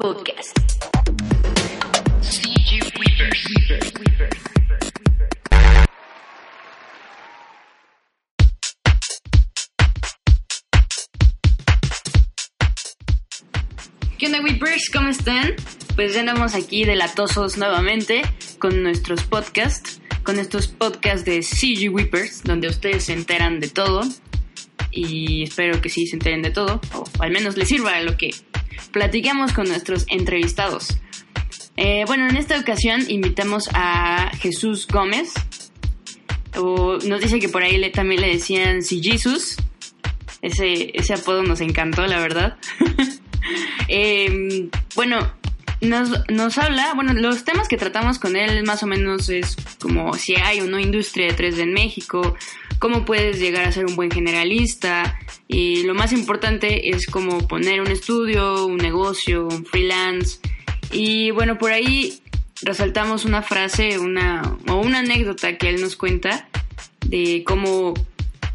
[0.00, 0.56] Podcast.
[14.18, 14.90] ¿Qué onda, Whippers?
[14.92, 15.54] ¿Cómo están?
[15.96, 18.22] Pues ya andamos aquí de latosos nuevamente
[18.58, 24.02] con nuestros podcasts, con estos podcasts de CG Whippers, donde ustedes se enteran de todo.
[24.90, 28.30] Y espero que sí se enteren de todo, o al menos les sirva lo que
[28.92, 30.98] platicamos con nuestros entrevistados.
[31.76, 35.32] Eh, bueno, en esta ocasión invitamos a Jesús Gómez.
[36.56, 39.56] O nos dice que por ahí le, también le decían si Jesus.
[40.42, 42.58] Ese, apodo nos encantó, la verdad.
[43.90, 45.32] Eh, bueno,
[45.80, 50.12] nos, nos habla, bueno, los temas que tratamos con él más o menos es como
[50.12, 52.36] si hay o no industria de 3D en México,
[52.78, 57.80] cómo puedes llegar a ser un buen generalista y lo más importante es cómo poner
[57.80, 60.38] un estudio, un negocio, un freelance
[60.92, 62.20] y bueno, por ahí
[62.60, 66.48] resaltamos una frase una, o una anécdota que él nos cuenta
[67.06, 67.94] de cómo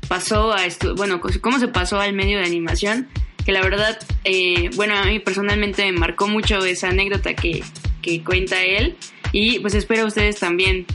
[0.08, 3.08] pasó a esto, bueno, cómo se pasó al medio de animación
[3.44, 7.64] que la verdad, eh, bueno, a mí personalmente me marcó mucho esa anécdota que,
[8.02, 8.95] que cuenta él
[9.32, 10.86] y pues espero a ustedes también,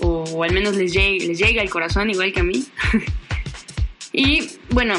[0.00, 2.64] o, o al menos les llegue, les llegue al corazón igual que a mí.
[4.12, 4.94] y bueno,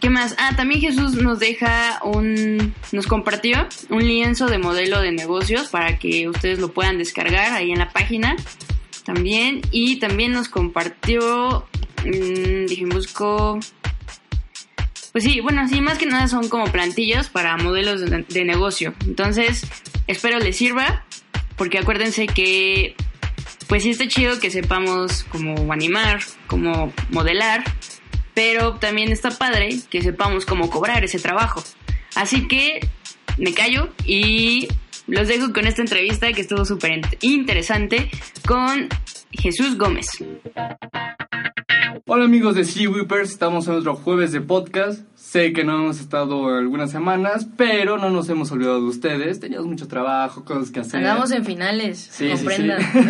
[0.00, 0.34] ¿qué más?
[0.38, 5.98] Ah, también Jesús nos deja un, nos compartió un lienzo de modelo de negocios para
[5.98, 8.36] que ustedes lo puedan descargar ahí en la página
[9.04, 11.66] también y también nos compartió,
[12.04, 13.58] mmm, dije, busco
[15.12, 18.94] pues sí, bueno, sí, más que nada son como plantillas para modelos de, de, negocio.
[19.06, 19.66] Entonces,
[20.06, 21.04] espero les sirva,
[21.56, 22.94] porque acuérdense que,
[23.68, 27.64] pues sí está chido que sepamos cómo animar, cómo modelar,
[28.38, 31.60] pero también está padre que sepamos cómo cobrar ese trabajo.
[32.14, 32.78] Así que
[33.36, 34.68] me callo y
[35.08, 38.08] los dejo con esta entrevista que estuvo súper interesante
[38.46, 38.88] con
[39.32, 40.22] Jesús Gómez.
[42.06, 45.00] Hola amigos de Sea Whippers, estamos en otro jueves de podcast.
[45.16, 49.40] Sé que no hemos estado algunas semanas, pero no nos hemos olvidado de ustedes.
[49.40, 51.00] Teníamos mucho trabajo, cosas que hacer.
[51.00, 52.80] Andamos en finales, sí, comprendan.
[52.80, 53.00] Sí,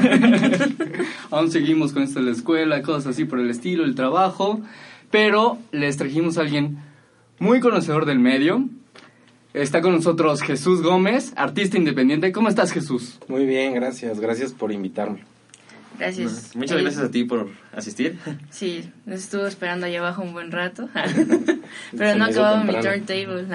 [0.59, 0.75] sí.
[1.31, 4.63] Aún seguimos con esto de la escuela, cosas así por el estilo, el trabajo.
[5.11, 6.79] Pero les trajimos a alguien
[7.39, 8.69] muy conocedor del medio.
[9.55, 12.33] Está con nosotros Jesús Gómez, artista independiente.
[12.33, 13.19] ¿Cómo estás, Jesús?
[13.29, 14.21] Muy bien, gracias.
[14.21, 15.25] Gracias por invitarme.
[15.99, 16.55] Gracias.
[16.55, 18.19] Muchas gracias a ti por asistir.
[18.51, 20.89] Sí, nos estuvo esperando allá abajo un buen rato.
[21.97, 23.47] Pero no acababa mi turntable.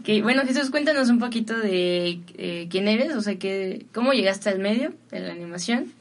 [0.00, 4.48] okay, bueno, Jesús, cuéntanos un poquito de eh, quién eres, o sea, que, cómo llegaste
[4.48, 5.92] al medio de la animación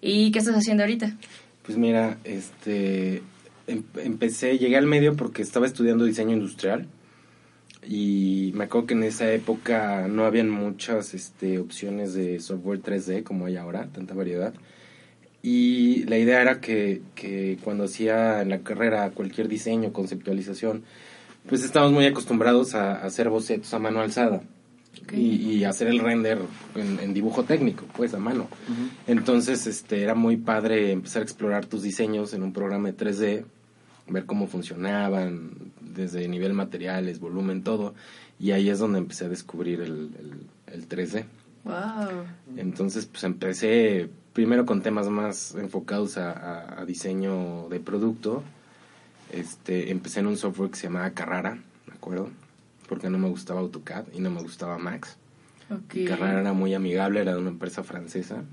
[0.00, 1.16] y qué estás haciendo ahorita.
[1.64, 3.22] Pues mira, este,
[3.66, 6.86] em empecé, llegué al medio porque estaba estudiando diseño industrial
[7.86, 13.22] y me acuerdo que en esa época no habían muchas este, opciones de software 3D
[13.22, 14.54] como hay ahora, tanta variedad.
[15.42, 20.84] Y la idea era que, que cuando hacía en la carrera cualquier diseño, conceptualización,
[21.48, 24.42] pues estábamos muy acostumbrados a, a hacer bocetos a mano alzada.
[25.02, 25.20] Okay.
[25.20, 26.38] Y, y, hacer el render
[26.74, 28.48] en, en, dibujo técnico, pues a mano.
[28.68, 28.88] Uh -huh.
[29.06, 33.44] Entonces, este, era muy padre empezar a explorar tus diseños en un programa de 3D,
[34.08, 37.94] ver cómo funcionaban, desde nivel materiales, volumen, todo.
[38.38, 41.24] Y ahí es donde empecé a descubrir el, el, el 3D.
[41.64, 42.26] Wow.
[42.56, 48.42] Entonces, pues empecé primero con temas más enfocados a, a, a, diseño de producto.
[49.32, 51.54] Este, empecé en un software que se llamaba Carrara,
[51.86, 52.28] ¿me acuerdo?
[52.88, 55.16] Porque no me gustaba AutoCAD y no me gustaba Max.
[55.86, 56.04] Okay.
[56.04, 58.44] Y Carrara era muy amigable, era de una empresa francesa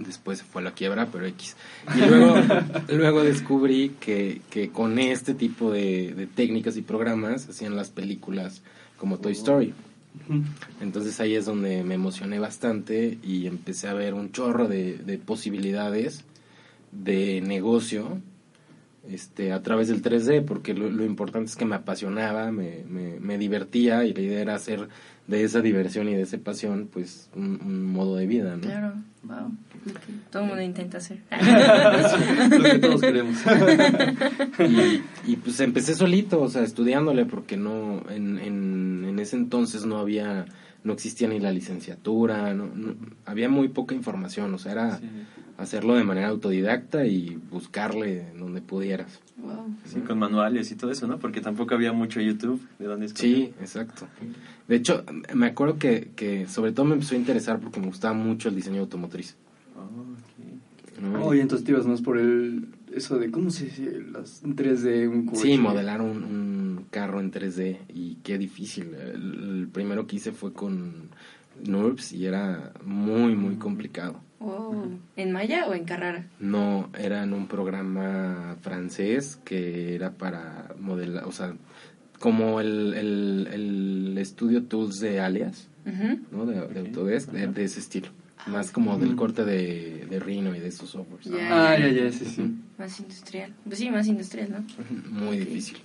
[0.00, 1.56] después se fue a la quiebra, pero X.
[1.94, 2.36] Y luego,
[2.88, 8.62] luego descubrí que, que con este tipo de, de, técnicas y programas hacían las películas
[8.96, 9.74] como Toy Story.
[10.80, 15.16] Entonces ahí es donde me emocioné bastante y empecé a ver un chorro de, de
[15.18, 16.24] posibilidades
[16.90, 18.20] de negocio
[19.10, 23.18] este, a través del 3D, porque lo, lo importante es que me apasionaba, me, me,
[23.20, 24.88] me, divertía y la idea era hacer
[25.26, 28.62] de esa diversión y de esa pasión, pues, un, un modo de vida, ¿no?
[28.62, 29.52] Claro, wow.
[30.30, 31.18] Todo el mundo intenta hacer.
[32.50, 33.36] Lo que todos queremos.
[34.58, 39.86] y, y, pues empecé solito, o sea, estudiándole, porque no, en, en, en ese entonces
[39.86, 40.46] no había,
[40.84, 42.94] no existía ni la licenciatura, no, no
[43.24, 44.98] había muy poca información, o sea, era...
[44.98, 45.06] Sí
[45.58, 49.20] hacerlo de manera autodidacta y buscarle donde pudieras.
[49.36, 49.74] Wow.
[49.84, 51.18] Sí, con manuales y todo eso, ¿no?
[51.18, 53.28] Porque tampoco había mucho YouTube de dónde escoger.
[53.28, 54.06] Sí, exacto.
[54.68, 58.14] De hecho, me acuerdo que, que sobre todo me empezó a interesar porque me gustaba
[58.14, 59.36] mucho el diseño automotriz.
[59.76, 61.10] Oh, okay.
[61.10, 61.26] ¿no?
[61.26, 65.08] oh y entonces te ibas más por el eso de cómo se dice las 3D
[65.08, 65.42] un coche.
[65.42, 68.94] Sí, modelar un, un carro en 3D y qué difícil.
[68.94, 71.10] El, el primero que hice fue con
[71.64, 74.20] NURBS y era muy, muy complicado.
[74.40, 76.26] Oh, ¿En Maya o en Carrara?
[76.38, 81.54] No, era en un programa francés que era para modelar, o sea,
[82.20, 83.48] como el, el,
[84.16, 85.68] el Studio Tools de Alias.
[86.30, 86.44] ¿no?
[86.44, 88.08] De, de Autodesk, de, de ese estilo.
[88.46, 91.26] Más como del corte de, de Rhino y de esos softwares.
[91.26, 91.72] Ya.
[91.72, 92.54] Ah, ya, ya, sí, sí.
[92.78, 93.54] Más industrial.
[93.64, 95.10] Pues sí, más industrial, ¿no?
[95.10, 95.78] Muy difícil.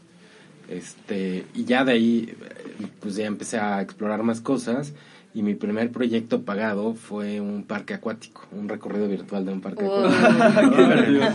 [0.70, 4.94] Este, y ya de ahí, eh, pues ya empecé a explorar más cosas.
[5.36, 9.84] Y mi primer proyecto pagado fue un parque acuático, un recorrido virtual de un parque
[9.84, 10.06] Oh.
[10.06, 11.26] acuático.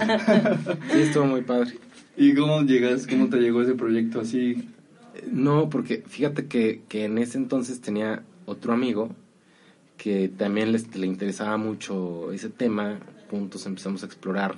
[0.93, 1.73] Sí, estuvo muy padre.
[2.17, 4.69] ¿Y cómo llegas, cómo te llegó ese proyecto así?
[5.31, 9.11] No, porque fíjate que, que en ese entonces tenía otro amigo
[9.97, 12.99] que también les- le interesaba mucho ese tema.
[13.31, 14.57] Juntos empezamos a explorar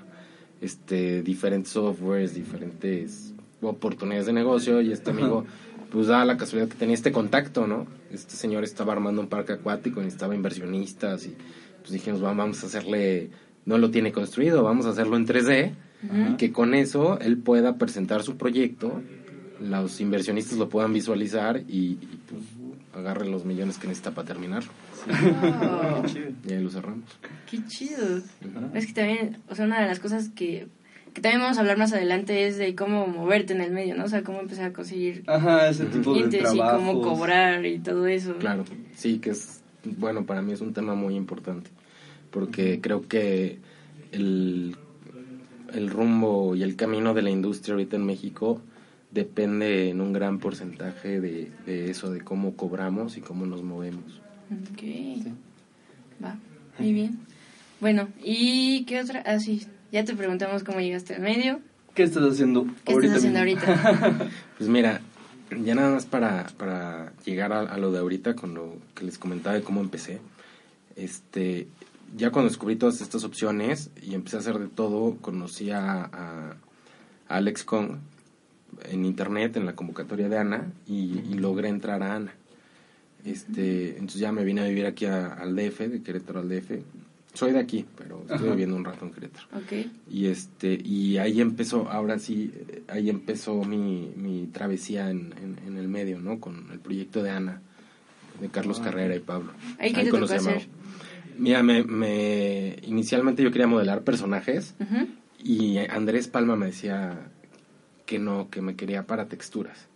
[0.61, 3.33] este diferentes softwares, diferentes
[3.63, 5.45] oportunidades de negocio y este amigo
[5.91, 7.87] pues daba la casualidad que tenía este contacto, ¿no?
[8.11, 11.37] Este señor estaba armando un parque acuático, necesitaba inversionistas y
[11.81, 13.31] pues dijimos, "Va, vamos a hacerle,
[13.65, 15.73] no lo tiene construido, vamos a hacerlo en 3D
[16.33, 19.03] y que con eso él pueda presentar su proyecto,
[19.61, 22.43] los inversionistas lo puedan visualizar y, y, pues
[22.95, 24.65] agarre los millones que necesita para terminar.
[25.07, 26.03] Oh,
[26.49, 27.05] Y ahí lo cerramos.
[27.51, 28.21] qué chido.
[28.75, 30.69] Es que también, o sea, una de las cosas que,
[31.13, 34.05] que también vamos a hablar más adelante es de cómo moverte en el medio, ¿no?
[34.05, 38.07] O sea, cómo empezar a conseguir Ajá, ese tipo de y cómo cobrar y todo
[38.07, 38.37] eso.
[38.39, 38.65] Claro,
[38.95, 41.71] sí, que es, bueno, para mí es un tema muy importante,
[42.31, 43.59] porque creo que
[44.13, 44.77] el,
[45.75, 48.61] el rumbo y el camino de la industria ahorita en México
[49.11, 54.21] depende en un gran porcentaje de, de eso, de cómo cobramos y cómo nos movemos.
[54.73, 55.33] Ok.
[56.23, 56.37] Va,
[56.79, 57.19] muy bien.
[57.81, 59.23] Bueno, ¿y qué otra?
[59.25, 61.61] Ah, sí, ya te preguntamos cómo llegaste al medio.
[61.95, 63.17] ¿Qué estás haciendo ¿Qué ahorita?
[63.17, 63.63] estás haciendo mismo?
[63.73, 64.29] ahorita?
[64.59, 65.01] Pues mira,
[65.65, 69.19] ya nada más para, para llegar a, a lo de ahorita, con lo que les
[69.19, 70.21] comentaba de cómo empecé.
[70.97, 71.67] Este,
[72.17, 76.57] ya cuando descubrí todas estas opciones y empecé a hacer de todo, conocí a, a-
[77.29, 77.97] a Alex Kong
[78.85, 82.35] en internet, en la convocatoria de Ana, y, y logré entrar a Ana.
[83.25, 86.71] Este, entonces ya me vine a vivir aquí a- al DF, de Querétaro al DF.
[87.33, 88.47] Soy de aquí, pero estoy Ajá.
[88.51, 89.47] viviendo un rato en Querétaro.
[89.55, 89.87] ok.
[90.11, 95.57] Y este y ahí empezó, ahora sí, eh, ahí empezó mi, mi travesía en, en,
[95.67, 96.41] en el medio, ¿no?
[96.41, 97.63] Con el proyecto de Ana,
[98.41, 98.85] de Carlos Ah.
[98.85, 99.53] Carrera y Pablo.
[99.79, 100.67] ¿Ahí qué te tocó hacer?
[101.39, 104.75] Mira, me, me, inicialmente yo quería modelar personajes
[105.43, 107.29] y Andrés Palma me decía
[108.07, 109.87] que no, que me quería para texturas.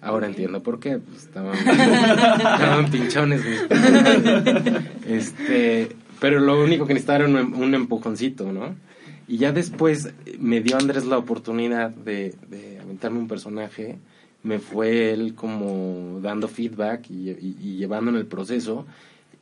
[0.00, 3.44] Ahora entiendo por qué, pues estaban, estaban pinchones.
[3.44, 4.82] mis personajes.
[5.06, 5.88] este,
[6.20, 8.74] pero lo único que necesitaba era un, un empujoncito, ¿no?
[9.26, 13.98] Y ya después me dio Andrés la oportunidad de, de aventarme un personaje.
[14.42, 18.86] Me fue él como dando feedback y, y- y llevando en el proceso.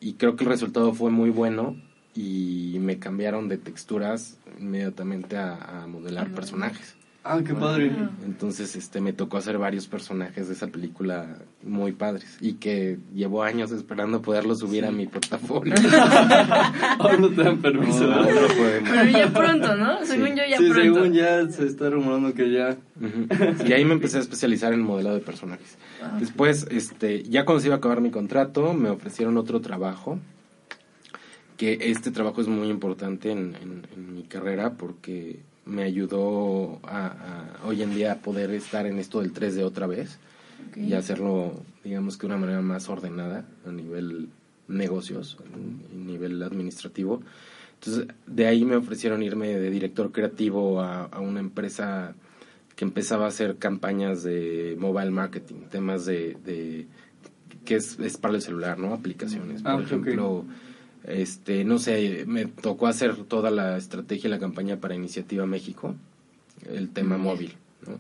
[0.01, 1.77] Y creo que el resultado fue muy bueno.
[2.15, 6.97] Y me cambiaron de texturas inmediatamente a, a modelar personajes.
[7.31, 7.93] Ah, qué padre.
[8.25, 13.43] Entonces, este, me tocó hacer varios personajes de esa película muy padres y que llevo
[13.43, 15.75] años esperando poderlo subir a mi portafolio.
[16.99, 18.07] Aún no te dan permiso.
[18.07, 18.89] No, no podemos.
[18.91, 20.05] Pero ya pronto, ¿no?
[20.07, 20.95] Según yo, ya sí, pronto.
[20.95, 22.77] según ya se está rumorando que ya.
[23.67, 25.77] Y ahí me empecé a especializar en modelado de personajes.
[26.19, 30.19] Después, este, ya cuando se iba a acabar mi contrato, me ofrecieron otro trabajo.
[31.57, 37.07] Que este trabajo es muy importante en, en- en mi carrera porque me ayudó a,
[37.63, 40.19] a hoy en día a poder estar en esto del 3D otra vez
[40.75, 44.29] y hacerlo, digamos que de una manera más ordenada a nivel
[44.67, 47.23] negocios, a nivel administrativo.
[47.75, 52.15] Entonces, de ahí me ofrecieron irme de director creativo a, a una empresa
[52.75, 56.87] que empezaba a hacer campañas de mobile marketing, temas de, de
[57.65, 58.95] que es, es para el celular, ¿no?
[58.95, 59.63] Aplicaciones.
[59.63, 60.45] Por Ah, ok, ok.
[61.05, 65.95] Este, no sé, me tocó hacer toda la estrategia y la campaña para Iniciativa México,
[66.71, 67.55] el tema móvil,
[67.87, 67.99] ¿no?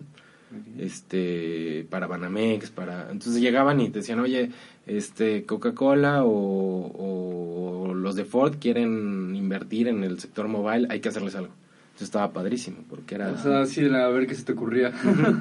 [0.78, 4.50] este para Banamex para entonces llegaban y te decían oye
[4.86, 11.10] este Coca-Cola o, o los de Ford quieren invertir en el sector mobile hay que
[11.10, 11.52] hacerles algo
[11.88, 14.92] entonces estaba padrísimo porque era O sea, sí, a ver qué se te ocurría.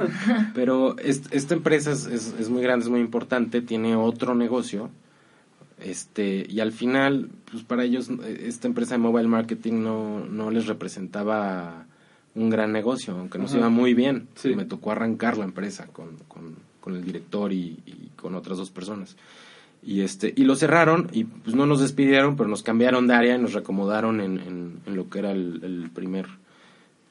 [0.56, 4.90] pero est- esta empresa es, es, es muy grande, es muy importante, tiene otro negocio.
[5.88, 10.68] Este, y al final, pues para ellos, esta empresa de mobile marketing no, no les
[10.68, 11.86] representaba
[12.36, 13.60] un gran negocio, aunque nos Ajá.
[13.60, 14.28] iba muy bien.
[14.36, 14.54] Sí.
[14.56, 18.70] Me tocó arrancar la empresa con, con, con el director y, y con otras dos
[18.70, 19.16] personas.
[19.82, 23.36] Y este, y lo cerraron y pues no nos despidieron, pero nos cambiaron de área
[23.36, 26.26] y nos reacomodaron en, en, en lo que era el, el primer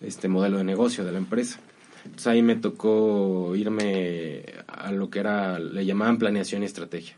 [0.02, 1.61] este modelo de negocio de la empresa.
[2.04, 7.16] Entonces ahí me tocó irme a lo que era, le llamaban planeación y estrategia.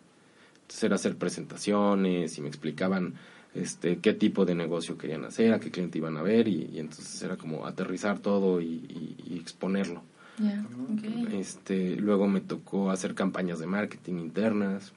[0.69, 3.15] Entonces era hacer presentaciones y me explicaban
[3.55, 6.79] este, qué tipo de negocio querían hacer, a qué cliente iban a ver y, y
[6.79, 10.03] entonces era como aterrizar todo y, y- y exponerlo.
[11.33, 14.93] Este, luego me tocó hacer campañas de marketing internas.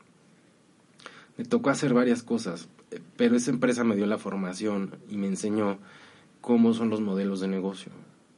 [1.37, 2.67] Me tocó hacer varias cosas,
[3.15, 5.77] pero esa empresa me dio la formación y me enseñó
[6.41, 7.93] cómo son los modelos de negocio,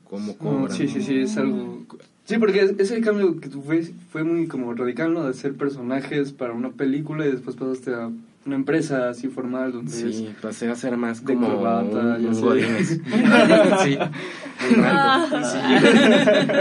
[0.08, 0.78] cómo cobran.
[0.78, 1.84] sí, sí, sí, es algo...
[2.26, 5.24] Sí, porque es- ese cambio que tú fue, fue muy como radical, ¿no?
[5.24, 8.10] De hacer personajes para una película y después pasaste a
[8.46, 13.98] una empresa así formal donde Sí, pasé a ser más de como corbata, un, sí.
[13.98, 13.98] Sí.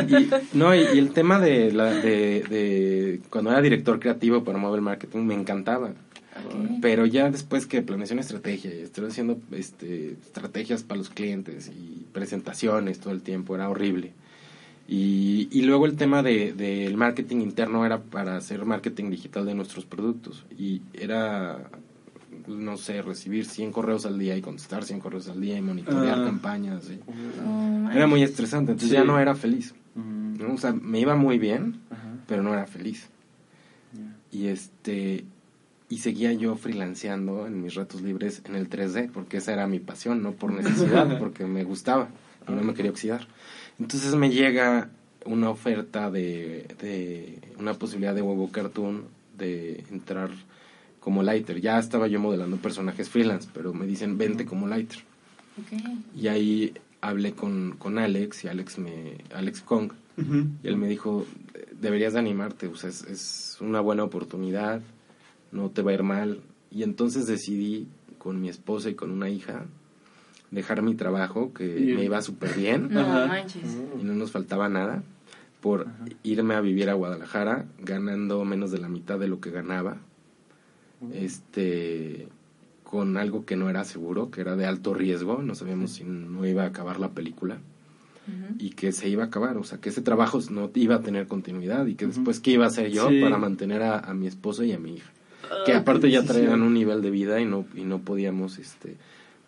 [0.08, 4.58] Y, no, y, y el tema de, la, de, de cuando era director creativo para
[4.58, 5.92] Mobile Marketing me encantaba.
[6.80, 12.04] Pero ya después que planeación estrategia y estoy haciendo este, estrategias para los clientes y
[12.12, 14.12] presentaciones todo el tiempo, era horrible.
[14.88, 19.54] Y, y luego el tema de- del marketing interno era para hacer marketing digital de
[19.54, 20.44] nuestros productos.
[20.58, 21.70] Y era,
[22.48, 26.18] no sé, recibir 100 correos al día y contestar 100 correos al día y monitorear
[26.20, 26.24] Ah.
[26.24, 26.90] campañas.
[26.90, 27.00] y-
[27.42, 28.94] No, Era muy estresante, entonces Sí.
[28.96, 29.74] ya no era feliz.
[29.94, 30.38] Mm.
[30.38, 30.54] ¿no?
[30.54, 31.78] O sea, me iba muy bien,
[32.26, 33.08] pero no era feliz.
[34.30, 35.24] Y este
[35.90, 39.78] y seguía yo freelanceando en mis ratos libres en el 3D, porque esa era mi
[39.78, 42.08] pasión, no por necesidad, porque me gustaba
[42.48, 43.28] y no me quería oxidar.
[43.78, 44.90] Entonces me llega
[45.24, 49.04] una oferta de, de una posibilidad de huevo cartoon
[49.36, 50.30] de entrar
[51.00, 51.60] como lighter.
[51.60, 55.00] Ya estaba yo modelando personajes freelance, pero me dicen vente como lighter.
[56.16, 61.26] Y ahí hablé con, con Alex y Alex me Alex Kong y él me dijo,
[61.80, 64.82] deberías de animarte, o sea, es, es una buena oportunidad,
[65.50, 66.40] no te va a ir mal.
[66.70, 67.88] Y entonces decidí,
[68.18, 69.64] con mi esposa y con una hija,
[70.52, 71.64] dejar mi trabajo, que
[71.96, 72.88] me iba súper bien.
[72.90, 73.26] No Ajá.
[73.26, 73.64] manches.
[74.00, 75.02] y no nos faltaba nada,
[75.60, 75.86] por
[76.22, 79.96] irme a vivir a Guadalajara, ganando menos de la mitad de lo que ganaba,
[81.12, 82.28] este
[82.84, 86.44] con algo que no era seguro, que era de alto riesgo, no sabíamos si no
[86.46, 87.58] iba a acabar la película
[88.58, 91.26] y que se iba a acabar, o sea, que ese trabajo no iba a tener
[91.26, 93.20] continuidad y que después qué iba a hacer yo Sí.
[93.20, 95.10] para mantener a, a mi esposo y a mi hija.
[95.66, 98.96] Que aparte ya traían un nivel de vida y no y no podíamos este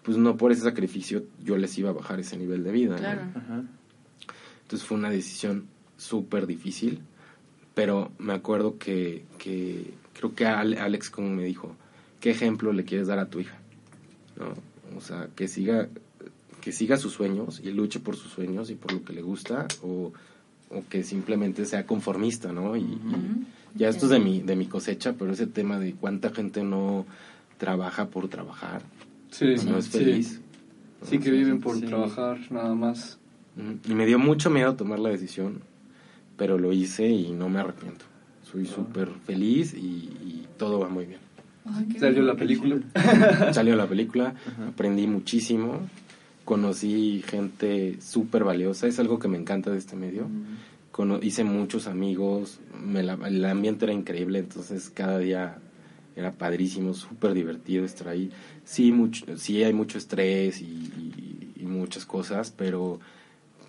[0.05, 2.93] pues no por ese sacrificio yo les iba a bajar ese nivel de vida.
[2.95, 2.99] ¿no?
[3.01, 3.23] Claro.
[3.35, 3.63] Ajá.
[4.63, 7.01] Entonces fue una decisión súper difícil,
[7.75, 11.75] pero me acuerdo que, que creo que Ale- Alex como me dijo,
[12.21, 13.57] ¿qué ejemplo le quieres dar a tu hija?
[14.39, 14.55] ¿No?
[14.97, 15.89] O sea, que siga
[16.61, 19.67] que siga sus sueños y luche por sus sueños y por lo que le gusta
[19.83, 20.13] o,
[20.71, 22.75] o que simplemente sea conformista, ¿no?
[22.75, 22.99] Y, y
[23.75, 27.05] ya esto es de mi, de mi cosecha, pero ese tema de cuánta gente no
[27.59, 28.81] trabaja por trabajar,
[29.37, 29.99] Sí, no es sí.
[29.99, 30.41] feliz.
[31.03, 31.83] Sí, que viven por Sí.
[31.87, 33.19] trabajar nada más.
[33.57, 33.79] Ujú.
[33.91, 35.61] Y me dio mucho miedo tomar la decisión,
[36.37, 38.05] pero lo hice y no me arrepiento.
[38.51, 41.21] Soy súper feliz y, y todo va muy bien.
[41.67, 42.27] Ay, Salió bien.
[42.27, 42.77] la película.
[43.53, 44.69] Salió la película, Ajá.
[44.69, 45.81] aprendí muchísimo,
[46.45, 50.29] conocí gente súper valiosa, es algo que me encanta de este medio.
[50.93, 55.59] Cono- hice muchos amigos, me la- el ambiente era increíble, entonces cada día
[56.17, 58.31] era padrísimo, súper divertido estar ahí.
[58.65, 63.01] Sí, mucho, sí hay mucho estrés y, y- y muchas cosas, pero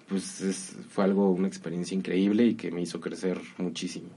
[0.07, 4.09] pues es- fue algo, una experiencia increíble y que me hizo crecer muchísimo.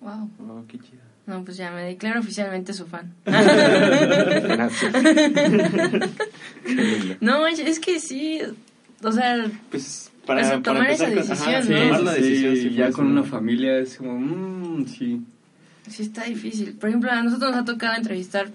[0.00, 0.30] Wow.
[0.48, 1.02] Oh, qué chido.
[1.26, 3.14] No, pues ya me declaro oficialmente su fan.
[3.24, 4.92] Gracias.
[7.20, 8.40] No, es que sí.
[9.02, 11.78] O sea, Pues para- para tomar esa decisión, ajá, ¿no?
[11.82, 12.56] tomar la sí, decisión.
[12.56, 13.20] sí, ya pues, con ¿no?
[13.20, 15.20] una familia es como, mmm, sí.
[15.88, 16.74] Sí está difícil.
[16.74, 18.48] Por ejemplo, a nosotros nos ha tocado entrevistar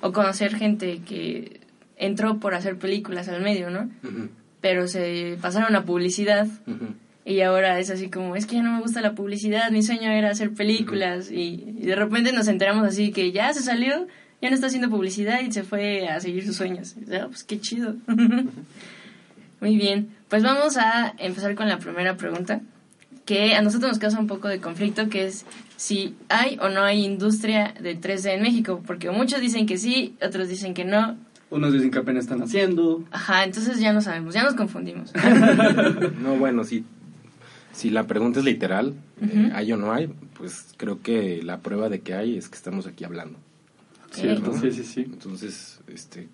[0.00, 1.60] o conocer gente que
[1.96, 3.90] entró por hacer películas al medio, ¿no?
[4.60, 6.46] Pero se pasaron a publicidad
[7.24, 10.10] y ahora es así como, es que ya no me gusta la publicidad, mi sueño
[10.12, 14.06] era hacer películas y, y de repente nos enteramos así que ya se salió,
[14.40, 16.94] ya no está haciendo publicidad y se fue a seguir sus sueños.
[16.96, 17.96] Y, ah, pues qué chido.
[19.60, 22.60] Muy bien, pues vamos a empezar con la primera pregunta,
[23.26, 25.44] que a nosotros nos causa un poco de conflicto, que es
[25.76, 30.16] si hay o no hay industria de 3D en México, porque muchos dicen que sí,
[30.22, 31.18] otros dicen que no.
[31.50, 33.04] Unos dicen que apenas están haciendo.
[33.10, 35.12] Ajá, entonces ya no sabemos, ya nos confundimos.
[36.20, 36.84] No, bueno, si,
[37.72, 39.50] si la pregunta es literal, eh.
[39.52, 40.08] ¿hay o no hay?
[40.38, 43.38] Pues creo que la prueba de que hay es que estamos aquí hablando.
[44.12, 45.00] Cierto, sí, sí, sí.
[45.02, 46.28] Entonces, este,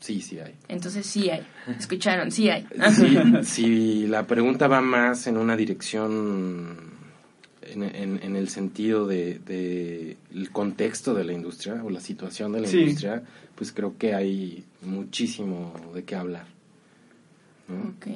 [0.00, 0.54] sí, sí hay.
[0.68, 1.46] Entonces sí hay.
[1.78, 2.66] Escucharon, sí hay.
[2.94, 6.90] Si, si la pregunta va más en una dirección,
[7.62, 12.52] en, en- en el sentido de, de el contexto de la industria o la situación
[12.52, 12.78] de la Sí.
[12.80, 13.22] industria,
[13.54, 16.46] pues creo que hay muchísimo de qué hablar.
[17.68, 17.90] ¿no?
[17.90, 18.06] Ok.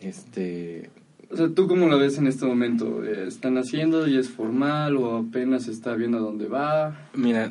[0.00, 0.90] Este,
[1.34, 3.02] O sea, ¿tú cómo lo ves en este momento?
[3.02, 7.08] ¿Están haciendo y es formal o apenas está viendo a dónde va?
[7.12, 7.50] Mira,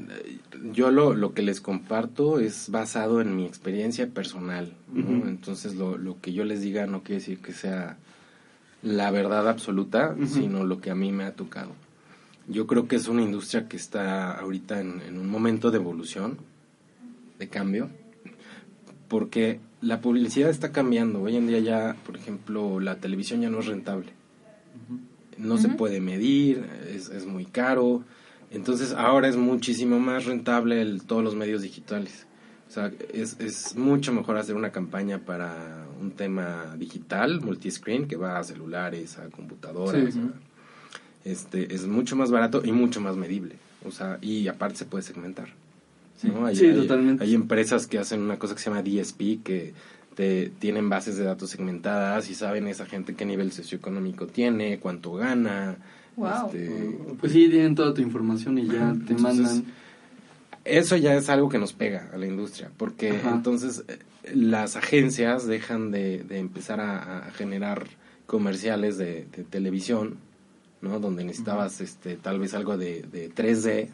[0.71, 5.27] yo lo, lo que les comparto es basado en mi experiencia personal, ¿no?
[5.27, 7.97] Entonces lo, lo que yo les diga no quiere decir que sea
[8.83, 11.71] la verdad absoluta, sino lo que a mí me ha tocado.
[12.47, 16.37] Yo creo que es una industria que está ahorita en, en un momento de evolución,
[17.37, 17.89] de cambio,
[19.09, 21.21] porque la publicidad está cambiando.
[21.21, 24.11] Hoy en día ya, por ejemplo, la televisión ya no es rentable.
[25.37, 26.63] No se puede medir,
[26.93, 28.03] es, es muy caro.
[28.51, 32.27] Entonces ahora es muchísimo más rentable el- todos los medios digitales.
[32.69, 38.15] O sea, es, es mucho mejor hacer una campaña para un tema digital, multiscreen, que
[38.15, 40.13] va a celulares, a computadoras.
[40.13, 40.19] Sí.
[40.19, 43.55] a- este, es mucho más barato y mucho más medible.
[43.85, 45.49] O sea, y aparte se puede segmentar.
[46.23, 46.45] ¿No?
[46.45, 47.23] Hay, Sí, hay- totalmente.
[47.23, 49.73] hay empresas que hacen una cosa que se llama DSP, que
[50.15, 55.13] te, tienen bases de datos segmentadas y saben esa gente qué nivel socioeconómico tiene, cuánto
[55.13, 55.77] gana.
[56.15, 56.47] Wow.
[56.47, 59.65] este, Pues sí, tienen toda tu información y ya te Entonces, mandan.
[60.65, 63.31] eso ya es algo que nos pega a la industria, porque Ajá.
[63.31, 63.97] entonces eh,
[64.35, 67.87] las agencias dejan de, de empezar a, a generar
[68.27, 70.15] comerciales de, de televisión,
[70.81, 70.99] ¿no?
[70.99, 73.89] Donde necesitabas este tal vez algo de, de 3D,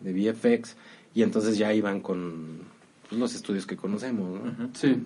[0.00, 0.76] de VFX,
[1.14, 2.60] y entonces ya iban con
[3.08, 4.70] pues, los estudios que conocemos, ¿no?
[4.74, 4.96] Sí.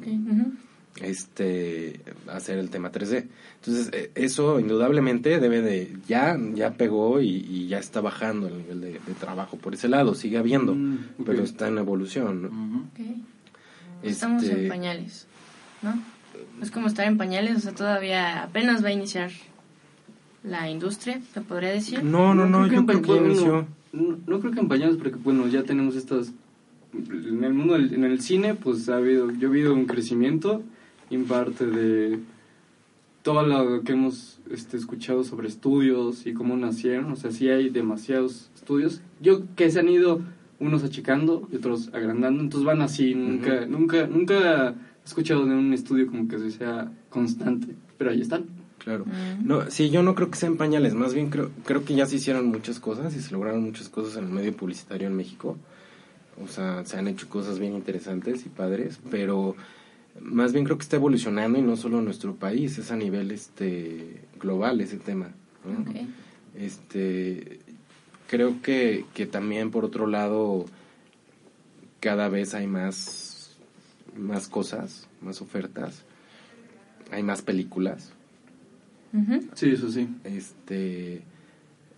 [1.01, 3.27] Este hacer el tema 3D.
[3.57, 8.59] Entonces, eh, eso indudablemente debe de ya ya pegó y, y ya está bajando el
[8.59, 12.91] nivel de, de trabajo por ese lado, sigue habiendo, Mm, pero está en evolución.
[12.93, 13.07] Ok.
[14.05, 15.27] Estamos Este, en pañales,
[15.83, 16.01] ¿no?
[16.63, 19.33] Es como estar en pañales, o sea, todavía apenas va a iniciar
[20.45, 22.05] la industria, se podría decir.
[22.05, 23.67] No, no, no, yo creo que inició.
[23.95, 26.33] No, no creo que en pañales porque bueno ya tenemos estas
[26.93, 30.63] en el mundo del- en el cine pues ha habido yo he habido un crecimiento
[31.11, 32.19] en parte de
[33.23, 37.11] todo lo que hemos este, escuchado sobre estudios y cómo nacieron.
[37.13, 39.01] O sea sí hay demasiados estudios.
[39.21, 40.21] Yo que se han ido
[40.61, 42.43] unos achicando y otros agrandando.
[42.43, 43.15] Entonces van así.
[43.15, 48.45] Nunca nunca nunca he escuchado de un estudio como que sea constante pero ahí están
[48.85, 49.07] Claro.
[49.07, 49.47] Mm.
[49.47, 52.17] No, sí, yo no creo que sean pañales, más bien creo, creo que ya se
[52.17, 55.57] hicieron muchas cosas y se lograron muchas cosas en el medio publicitario en México.
[56.43, 59.57] O sea, se han hecho cosas bien interesantes y padres, pero
[60.21, 63.31] más bien creo que está evolucionando y no solo en nuestro país, es a nivel
[63.31, 65.31] este global ese tema.
[66.55, 67.61] Este,
[68.29, 70.67] creo que, que también por otro lado
[72.01, 73.57] cada vez hay más,
[74.17, 76.03] más cosas, más ofertas,
[77.11, 78.13] hay más películas.
[79.55, 81.23] Sí eso sí Este,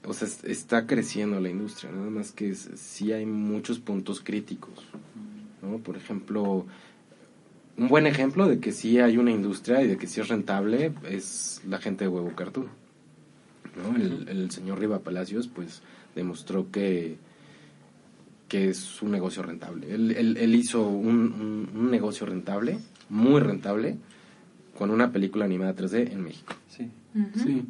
[0.04, 4.20] o sea, es- está creciendo la industria, nada más que es- sí hay muchos puntos
[4.20, 4.84] críticos,
[5.62, 5.78] ¿no?
[5.78, 6.66] Por ejemplo,
[7.78, 10.92] un buen ejemplo de que sí hay una industria y de que sí es rentable
[11.10, 12.68] es la gente de Huevo Cartoon,
[13.76, 13.96] ¿no?
[13.96, 15.82] El, el señor Riva Palacios, pues,
[16.14, 17.16] demostró que
[18.48, 19.92] que es un negocio rentable.
[19.92, 23.96] Él, él- él hizo un, un- un negocio rentable, muy rentable,
[24.78, 26.54] con una película animada 3D en México.
[26.68, 26.88] Sí.
[27.34, 27.64] Sí.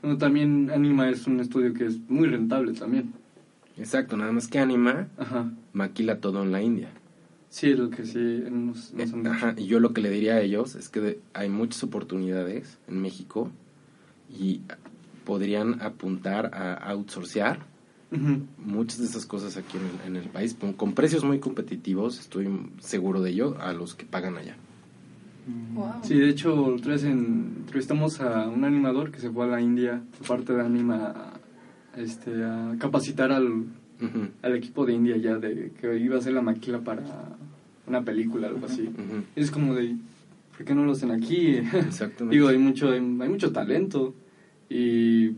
[0.00, 3.12] Bueno, también Anima es un estudio que es muy rentable también.
[3.76, 5.50] Exacto, nada más que Anima Ajá.
[5.72, 6.90] maquila todo en la India.
[7.48, 8.18] Sí, es lo que sí
[8.50, 9.30] nos, nos han Eh.
[9.30, 12.78] Ajá, y yo lo que le diría a ellos es que de- hay muchas oportunidades
[12.88, 13.50] en México
[14.30, 14.62] y
[15.24, 17.60] podrían apuntar a outsourcear
[18.58, 22.18] muchas de esas cosas aquí en el, en el país con, con precios muy competitivos,
[22.20, 22.46] estoy
[22.78, 24.56] seguro de ello, a los que pagan allá.
[25.74, 25.86] Wow.
[26.02, 29.60] Sí, de hecho, otra vez en- entrevistamos a un animador que se fue a la
[29.60, 31.12] India, parte de Anima,
[31.94, 33.64] a, este, a capacitar al,
[34.42, 37.02] al equipo de India ya, de que iba a hacer la maquila para
[37.86, 38.82] una película, algo así.
[38.82, 39.24] ujú.
[39.34, 39.96] Es como de,
[40.56, 41.56] ¿por qué no lo hacen aquí?
[41.74, 42.36] Exactamente.
[42.36, 44.14] Digo, hay mucho, hay, hay mucho talento
[44.70, 45.32] y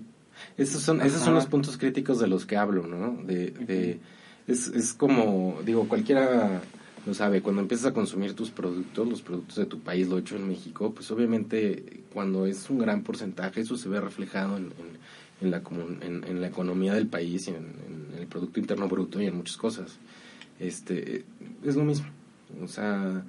[0.59, 3.23] Esos son, esos son los puntos críticos de los que hablo, ¿no?
[3.25, 3.99] De, de,
[4.47, 6.61] es, es como, digo, cualquiera
[7.07, 10.37] lo sabe, cuando empiezas a consumir tus productos, los productos de tu país, lo hecho
[10.37, 14.73] en México, pues obviamente cuando es un gran porcentaje, eso se ve reflejado en, en,
[15.43, 15.63] en la,
[16.01, 19.37] en, en la economía del país y en, en el Producto Interno Bruto y en
[19.37, 19.99] muchas cosas.
[20.59, 21.25] Este,
[21.65, 22.07] es lo mismo.
[22.63, 23.23] O sea,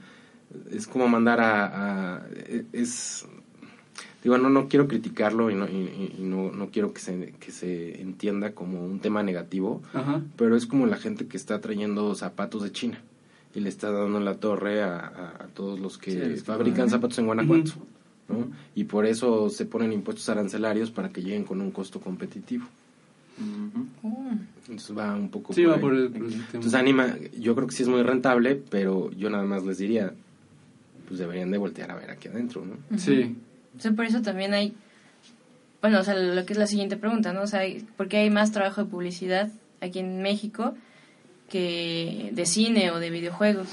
[0.72, 2.16] es como mandar a...
[2.18, 2.28] a-
[2.72, 3.26] es
[4.24, 7.52] digo no no quiero criticarlo y no y, y no, no quiero que se que
[7.52, 10.22] se entienda como un tema negativo Ajá.
[10.36, 13.00] pero es como la gente que está trayendo zapatos de China
[13.56, 17.18] y le está dando la torre a, a- a todos los que Sí, fabrican zapatos
[17.20, 17.72] en Guanajuato.
[18.28, 18.48] ¿no?
[18.76, 22.66] y por eso se ponen impuestos arancelarios para que lleguen con un costo competitivo.
[24.04, 24.30] Oh.
[24.62, 26.46] entonces va un poco Sí, por va por el, por el tema.
[26.54, 30.14] entonces anima yo creo que sí es muy rentable pero yo nada más les diría
[31.08, 32.98] pues deberían de voltear a ver aquí adentro no.
[32.98, 33.36] Sí.
[33.78, 34.74] O sea, por eso también hay
[35.82, 37.42] bueno, o sea, lo que es la siguiente pregunta, ¿no?
[37.44, 37.62] O sea,
[37.96, 40.74] ¿por qué hay más trabajo de publicidad aquí en México
[41.50, 43.68] que de cine o de videojuegos?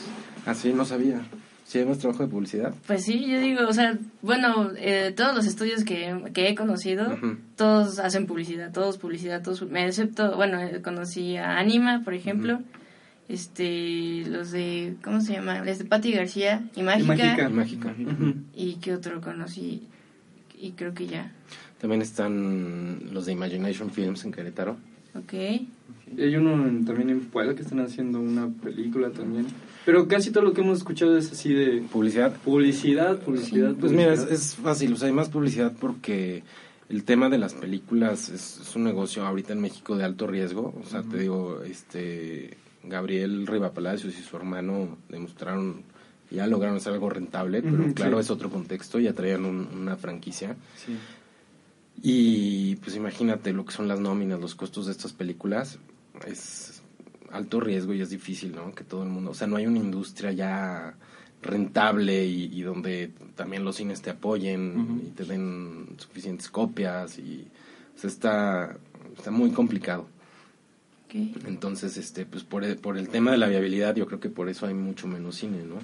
[0.47, 1.21] Así no sabía.
[1.65, 2.75] ¿Sí hay más trabajo de publicidad?
[2.87, 7.15] Pues sí, yo digo, o sea, bueno, eh, todos los estudios que, que he conocido,
[7.15, 7.39] Ujú.
[7.57, 12.61] todos hacen publicidad, todos publicidad, todos, excepto, bueno, eh, conocí a Anima, por ejemplo,
[13.29, 15.65] este, los de, ¿cómo se llama?
[15.65, 17.49] Los de Patti García y Mágica, Mágica.
[17.49, 17.95] Y mágica.
[17.99, 18.35] Ujú.
[18.55, 19.83] y qué otro conocí,
[20.59, 21.33] y creo que ya,
[21.81, 24.77] También están los de Imagination Films en Querétaro.
[25.15, 25.33] ok.
[26.19, 29.47] Hay uno en- también en Puebla que están haciendo una película también.
[29.85, 32.35] Pero casi todo lo que hemos escuchado es así de Publicidad.
[32.45, 33.75] publicidad, publicidad.
[33.75, 36.43] Pues mira, es, fácil, o sea, hay más publicidad porque
[36.89, 40.75] el tema de las películas es, es un negocio ahorita en México de alto riesgo.
[40.83, 45.83] O sea, te digo, este Gabriel Riva Palacios y su hermano demostraron,
[46.31, 48.25] ya lograron hacer algo rentable, pero claro, sí.
[48.25, 50.57] es otro contexto, ya traían un- una franquicia.
[50.77, 50.97] Sí.
[52.03, 55.79] Y pues imagínate lo que son las nóminas, los costos de estas películas,
[56.27, 56.83] es
[57.31, 58.73] alto riesgo y es difícil, ¿no?
[58.75, 60.95] Que todo el mundo, o sea, no hay una industria ya
[61.41, 67.47] rentable y, y donde también los cines te apoyen y te den suficientes copias y
[67.97, 68.77] o sea, está,
[69.17, 70.07] está muy complicado.
[71.47, 74.49] Entonces, este, pues por el, por el tema de la viabilidad, yo creo que por
[74.49, 75.77] eso hay mucho menos cine, ¿no?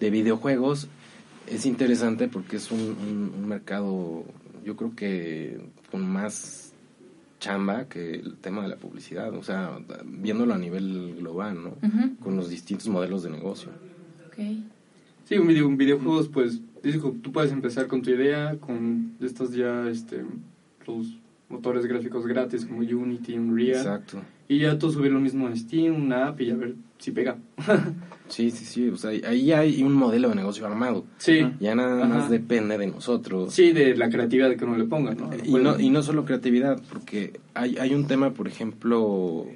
[0.00, 0.88] De videojuegos
[1.46, 4.24] es interesante porque es un, un- un mercado,
[4.64, 5.58] yo creo que
[5.90, 6.72] con más
[7.38, 11.76] chamba que el tema de la publicidad, o sea, viéndolo a nivel global, ¿no?
[12.20, 13.70] Con los distintos modelos de negocio.
[14.26, 14.38] ok.
[15.24, 19.54] Sí, un video, un videojuegos, pues, digo, tú puedes empezar con tu idea, con estos
[19.54, 20.22] ya, este,
[20.86, 21.16] los
[21.48, 23.78] motores gráficos gratis como Unity, Unreal.
[23.78, 24.22] Exacto.
[24.48, 27.36] Y ya tú subir lo mismo en Steam, una app y a ver si pega.
[28.26, 31.04] Sí, sí, sí, o sea, ahí hay un modelo de negocio armado.
[31.18, 31.46] Sí.
[31.60, 33.52] Ya nada más depende de nosotros.
[33.52, 35.28] Sí, de la creatividad que uno le ponga, ¿no?
[35.44, 39.46] Y no, y no solo creatividad, porque hay, hay un tema, por ejemplo,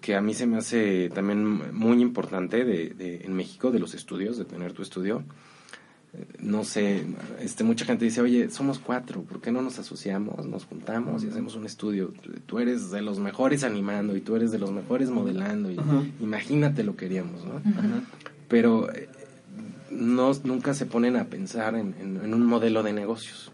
[0.00, 3.94] que a mí se me hace también muy importante de, de- en México, de los
[3.94, 5.22] estudios, de tener tu estudio.
[6.40, 7.04] No sé,
[7.40, 11.28] este, mucha gente dice, oye, somos cuatro, ¿por qué no nos asociamos, nos juntamos y
[11.28, 12.12] hacemos un estudio?
[12.44, 16.02] Tú eres de los mejores animando y tú eres de los mejores modelando y Ajá.
[16.20, 17.56] imagínate lo que haríamos, ¿no?
[17.56, 18.02] Ajá.
[18.48, 19.08] Pero eh,
[19.90, 23.50] no, nunca se ponen a pensar en- en- en un modelo de negocios.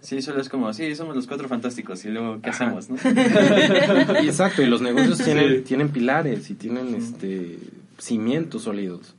[0.00, 2.74] Sí, solo es como, sí, somos los cuatro fantásticos y luego, ¿qué Ajá.
[2.76, 2.90] hacemos?
[2.90, 2.96] no?
[4.20, 5.62] Exacto, y los negocios tienen, Sí.
[5.62, 7.58] tienen pilares y tienen este
[7.98, 9.14] cimientos sólidos.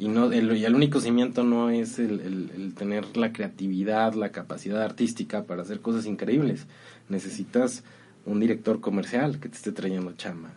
[0.00, 4.14] Y no el, y el único cimiento no es el, el- el tener la creatividad,
[4.14, 6.66] la capacidad artística para hacer cosas increíbles.
[7.10, 7.82] Necesitas
[8.24, 10.50] un director comercial que te esté trayendo chamba.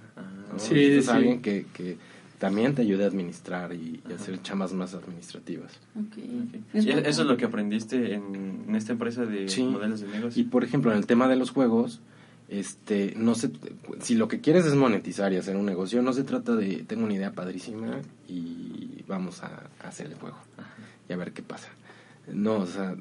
[0.51, 0.59] ¿no?
[0.59, 1.11] Sí, Necesitas sí.
[1.11, 1.97] alguien que, que
[2.39, 5.71] también te ayude a administrar y, y hacer chamas más administrativas.
[5.95, 6.05] Ok.
[6.17, 6.73] Ok.
[6.73, 9.63] ¿Nos ¿Y puede- eso es lo que aprendiste en, en esta empresa de Sí.
[9.63, 10.41] modelos de negocio?
[10.41, 11.99] Y por ejemplo, en el tema de los juegos,
[12.49, 13.49] este, no se,
[14.01, 17.05] si lo que quieres es monetizar y hacer un negocio, no se trata de tengo
[17.05, 20.37] una idea padrísima y vamos a, a hacer el juego
[21.09, 21.69] y a ver qué pasa.
[22.31, 22.95] No, o sea,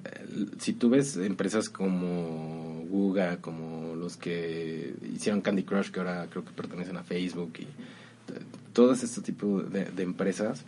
[0.58, 6.44] si tú ves empresas como Guga, como los que hicieron Candy Crush, que ahora creo
[6.44, 8.40] que pertenecen a Facebook y t-
[8.72, 10.64] todos este tipo de, de empresas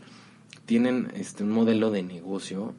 [0.67, 2.75] tienen este un modelo de negocio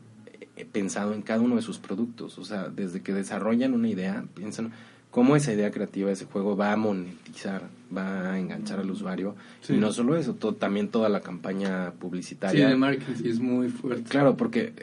[0.55, 2.37] eh, pensado en cada uno de sus productos.
[2.39, 4.71] O sea, desde que desarrollan una idea, piensan
[5.15, 7.61] cómo esa idea creativa, ese juego va a monetizar,
[7.95, 9.33] va a enganchar al usuario.
[9.61, 9.75] Sí.
[9.75, 12.67] Y no solo eso, to- también toda la campaña Sí, publicitaria.
[12.67, 14.09] de marketing sí es muy fuerte.
[14.09, 14.73] Claro, porque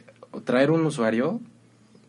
[0.44, 1.38] traer un usuario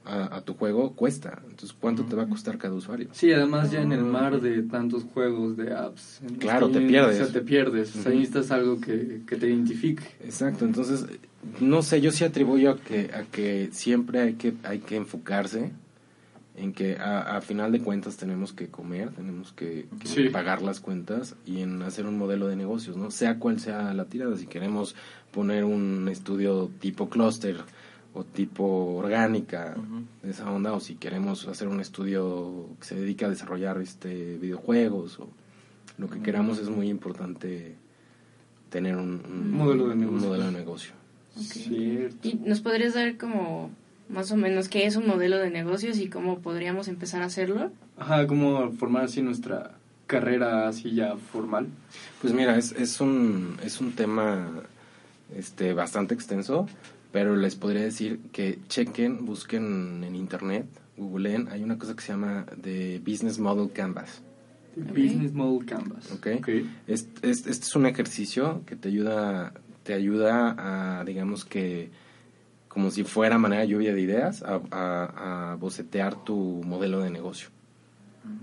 [0.05, 1.41] a, a tu juego cuesta.
[1.49, 3.09] Entonces, ¿cuánto te va a costar cada usuario?
[3.12, 6.21] Sí, además ya en el mar de tantos juegos, de apps.
[6.39, 7.19] Claro, te pierdes.
[7.19, 7.93] O sea, te pierdes.
[7.93, 10.03] O sea, necesitas algo que, que te identifique.
[10.23, 11.05] Exacto, entonces,
[11.59, 15.71] no sé, yo sí atribuyo a que, a que siempre hay que, hay que enfocarse
[16.55, 20.29] en que a, a final de cuentas tenemos que comer, tenemos que, que Sí.
[20.29, 23.09] pagar las cuentas y en hacer un modelo de negocios, ¿no?
[23.11, 24.95] Sea cual sea la tirada, si queremos
[25.31, 27.57] poner un estudio tipo clúster
[28.13, 28.63] o tipo
[28.95, 29.75] orgánica,
[30.21, 34.37] de esa onda, o si queremos hacer un estudio que se dedica a desarrollar este
[34.37, 35.29] videojuegos o
[35.97, 37.75] lo que queramos, es muy importante
[38.69, 40.27] tener un, un- Modelo de un negocio.
[40.27, 40.93] modelo de negocio.
[41.35, 41.41] Ok.
[41.41, 42.27] Cierto.
[42.27, 43.71] ¿Y nos podrías dar como
[44.13, 47.71] más o menos qué es un modelo de negocios y cómo podríamos empezar a hacerlo?
[47.97, 49.71] Ajá, cómo formar así nuestra
[50.08, 51.67] carrera así ya formal.
[52.21, 54.47] Pues mira, es, es, un, es un tema
[55.36, 56.67] este, bastante extenso,
[57.12, 60.65] pero les podría decir que chequen, busquen en internet,
[60.97, 64.21] googleen, hay una cosa que se llama The Business Model Canvas.
[64.76, 66.12] Business Model Canvas.
[66.12, 66.28] Ok.
[66.38, 66.49] Ok.
[66.88, 70.56] Este, este, este es un ejercicio que te ayuda, te ayuda
[70.99, 71.89] a, digamos que,
[72.73, 77.49] como si fuera manera lluvia de ideas, a, a- a bocetear tu modelo de negocio,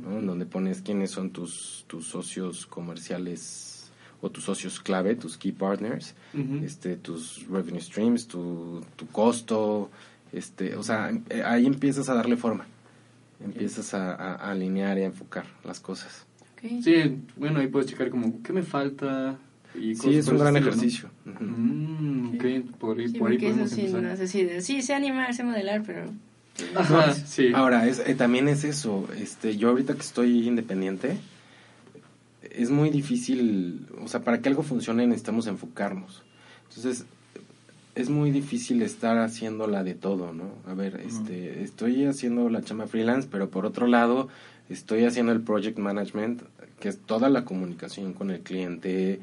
[0.03, 0.19] ¿no?
[0.19, 3.91] En donde pones quiénes son tus, tus socios comerciales
[4.23, 6.15] o tus socios clave, tus key partners,
[6.65, 9.91] este, tus revenue streams, tu, tu costo,
[10.33, 12.67] este, o sea, eh, ahí empiezas a darle forma,
[13.43, 16.27] empiezas a, a- a alinear y a enfocar las cosas.
[16.83, 19.39] Sí, bueno, ahí puedes checar como, ¿qué me falta?
[19.75, 20.61] Y Sí, es un gran ¿no?
[20.61, 21.11] ejercicio.
[21.27, 21.45] Ujú.
[21.45, 24.03] Mm, ok, por ahí, Sí, por ahí eso podemos sí, empezar.
[24.03, 26.07] no sé si de- sí, sé animar, sé modelar, pero...
[26.75, 27.53] Ajá, sí.
[27.55, 31.17] Ahora, es, eh, también es eso, este, yo ahorita que estoy independiente,
[32.51, 36.23] es muy difícil, o sea, para que algo funcione necesitamos enfocarnos.
[36.69, 37.05] Entonces,
[37.95, 40.51] es muy difícil estar haciéndola de todo, ¿no?
[40.67, 44.29] A ver, este, estoy haciendo la chamba freelance, pero por otro lado,
[44.69, 46.43] estoy haciendo el project management,
[46.79, 49.21] que es toda la comunicación con el cliente,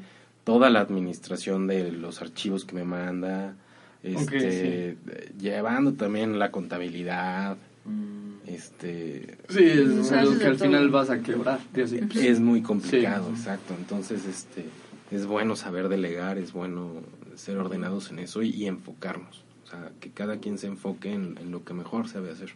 [0.48, 3.54] toda la administración de los archivos que me manda,
[4.02, 4.96] este,
[5.38, 10.66] llevando también la contabilidad, Mm, este, Sí, es haces que al todo.
[10.66, 11.58] final vas a quebrar.
[11.82, 12.00] así.
[12.14, 13.32] es muy complicado, Sí.
[13.40, 13.74] exacto.
[13.78, 14.66] Entonces, este,
[15.10, 17.00] es bueno saber delegar, es bueno
[17.34, 19.42] ser ordenados en eso y, y enfocarnos.
[19.64, 22.50] O sea, que cada quien se enfoque en, en lo que mejor sabe hacer.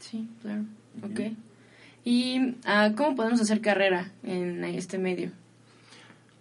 [0.00, 0.62] Sí, claro.
[1.02, 1.20] Ok.
[2.04, 5.32] ¿Y ah, cómo podemos hacer carrera en este medio?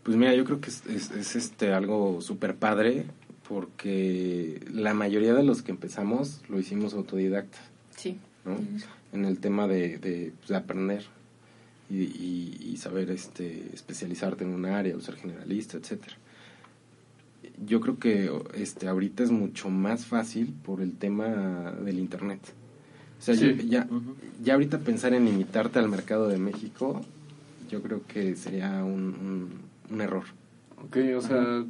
[0.07, 3.03] Pues mira, yo creo que es, es- es, este algo súper padre
[3.45, 7.57] porque la mayoría de los que empezamos lo hicimos autodidacta,
[7.97, 8.17] Sí.
[8.45, 8.55] ¿no?
[9.11, 11.03] En el tema de, de, pues, de aprender
[11.89, 16.15] y, y- y saber este especializarte en un área o ser generalista, etcétera.
[17.65, 22.39] Yo creo que este ahorita es mucho más fácil por el tema del internet.
[23.19, 23.41] O sea, Sí.
[23.45, 23.89] yo- ya,
[24.41, 27.01] ya ahorita pensar en limitarte al mercado de México,
[27.69, 30.23] yo creo que sería un, un, un error.
[30.83, 31.65] Ok, o sea,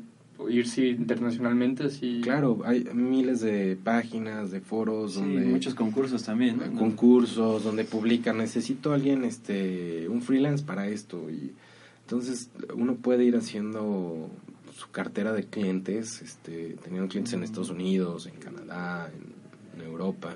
[0.49, 2.21] irse internacionalmente así.
[2.23, 6.77] Claro, hay miles de páginas, de foros, Sí, donde muchos concursos también, ¿no?
[6.79, 11.29] concursos, donde publican, necesito a alguien, este, un freelance para esto.
[11.29, 11.53] Y
[12.01, 14.29] entonces uno puede ir haciendo
[14.75, 20.35] su cartera de clientes, este, teniendo clientes en Estados Unidos, en Canadá, en, en Europa.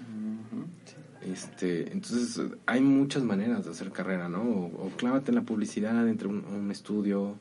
[0.00, 0.94] Ujú, sí.
[1.26, 4.42] Este, entonces hay muchas maneras de hacer carrera, ¿no?
[4.42, 7.36] O, o clávate en la publicidad entre un, un estudio.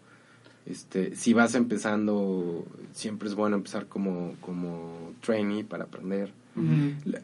[0.66, 6.32] Este, si vas empezando, siempre es bueno empezar como, como trainee para aprender.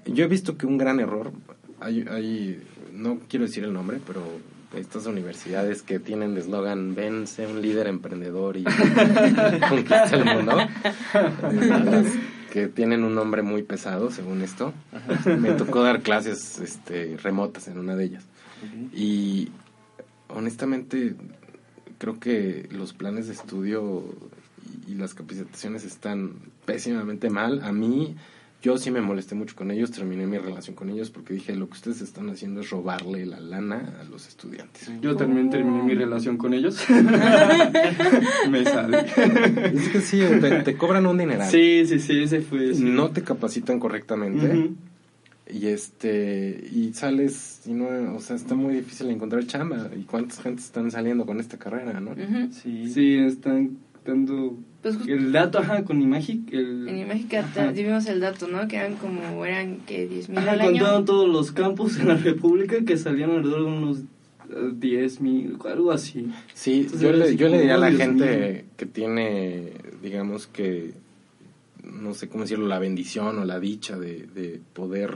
[0.05, 1.33] Yo he visto que un gran error,
[1.81, 2.63] hay, hay
[2.93, 4.21] no quiero decir el nombre, pero
[4.75, 8.63] estas universidades que tienen de eslogan, ven, sé un líder emprendedor y
[9.69, 10.57] conquista el mundo,
[12.55, 14.73] que tienen un nombre muy pesado, según esto.
[15.25, 18.23] Me tocó dar clases este, remotas en una de ellas.
[18.93, 19.49] Y
[20.29, 21.15] honestamente,
[21.97, 24.05] creo que los planes de estudio
[24.87, 27.61] y, y las capacitaciones están pésimamente mal.
[27.61, 28.15] A mí,
[28.65, 31.67] yo sí me molesté mucho con ellos, terminé mi relación con ellos porque dije, lo
[31.67, 34.89] que ustedes están haciendo es robarle la lana a los estudiantes.
[35.01, 36.84] Yo también terminé mi relación con ellos.
[38.49, 38.97] Me salí.
[39.71, 41.47] Es que sí, te, te cobran un dineral.
[41.47, 42.73] Sí, sí, sí, ese fue.
[42.73, 44.71] No te capacitan correctamente.
[45.47, 49.91] Y este, y sales, y no, o sea, está muy difícil encontrar chamba.
[49.95, 52.15] ¿Y cuántas gente están saliendo con esta carrera, no?
[52.51, 56.51] Sí, están dando Pues justo el dato, ajá, con Imagic.
[56.53, 57.71] El, en Imagica Ajá.
[57.71, 58.67] dimos el dato, ¿no?
[58.67, 60.71] Que eran como, eran que 10 mil Ajá, al año.
[60.71, 65.57] contaron todos los campus en la República que salían alrededor de unos eh, 10 mil,
[65.69, 66.27] algo así.
[66.53, 68.71] Sí, Entonces yo le, así yo le diría a la "Oh, Dios gente mío".
[68.77, 69.71] que tiene,
[70.03, 70.93] digamos que,
[71.83, 75.15] no sé cómo decirlo, la bendición o la dicha de, de poder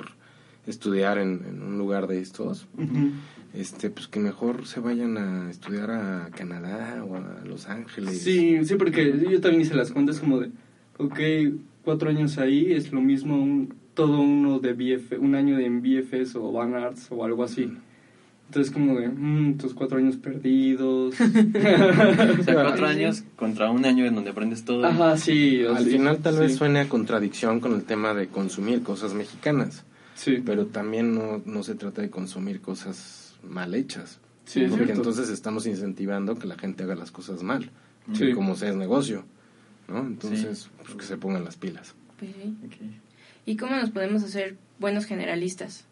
[0.67, 2.67] estudiar en, en un lugar de estos,
[3.53, 8.21] este, pues que mejor se vayan a estudiar a Canadá o a Los Ángeles.
[8.21, 10.51] Sí, sí, porque yo también hice las cuentas como de,
[10.97, 11.19] ok,
[11.83, 15.81] cuatro años ahí es lo mismo un, todo uno de BF, un año de en
[15.81, 17.71] BFS o Van Arts o algo así.
[18.49, 21.15] Entonces como de, mm, estos cuatro años perdidos.
[22.39, 24.85] O sea, cuatro años contra un año en donde aprendes todo.
[24.85, 25.63] Ajá, sí.
[25.65, 29.13] o Al sí, final tal vez suene a contradicción con el tema de consumir cosas
[29.13, 29.83] mexicanas,
[30.19, 34.19] Sí, pero también no, no se trata de consumir cosas mal hechas.
[34.43, 34.93] sí, porque cierto.
[35.01, 37.69] entonces estamos incentivando que la gente haga las cosas mal,
[38.13, 38.33] Sí.
[38.33, 39.23] como sea es negocio,
[39.87, 39.99] ¿no?
[39.99, 41.95] Entonces, pues que se pongan las pilas.
[43.45, 45.85] ¿Y cómo nos podemos hacer buenos generalistas?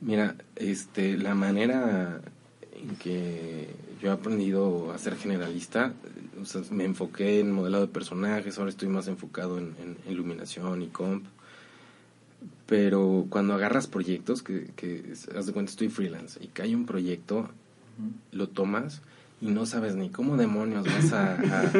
[0.00, 2.20] Mira, este, la manera
[2.76, 3.68] en que
[4.00, 5.94] yo he aprendido a ser generalista,
[6.40, 10.82] o sea, me enfoqué en modelado de personajes, ahora estoy más enfocado en, en iluminación
[10.82, 11.24] y comp.
[12.72, 16.86] Pero cuando agarras proyectos, que, que haz de cuenta estoy freelance y que hay un
[16.86, 17.50] proyecto,
[18.30, 19.02] lo tomas
[19.42, 21.72] y no sabes ni cómo demonios vas a, a-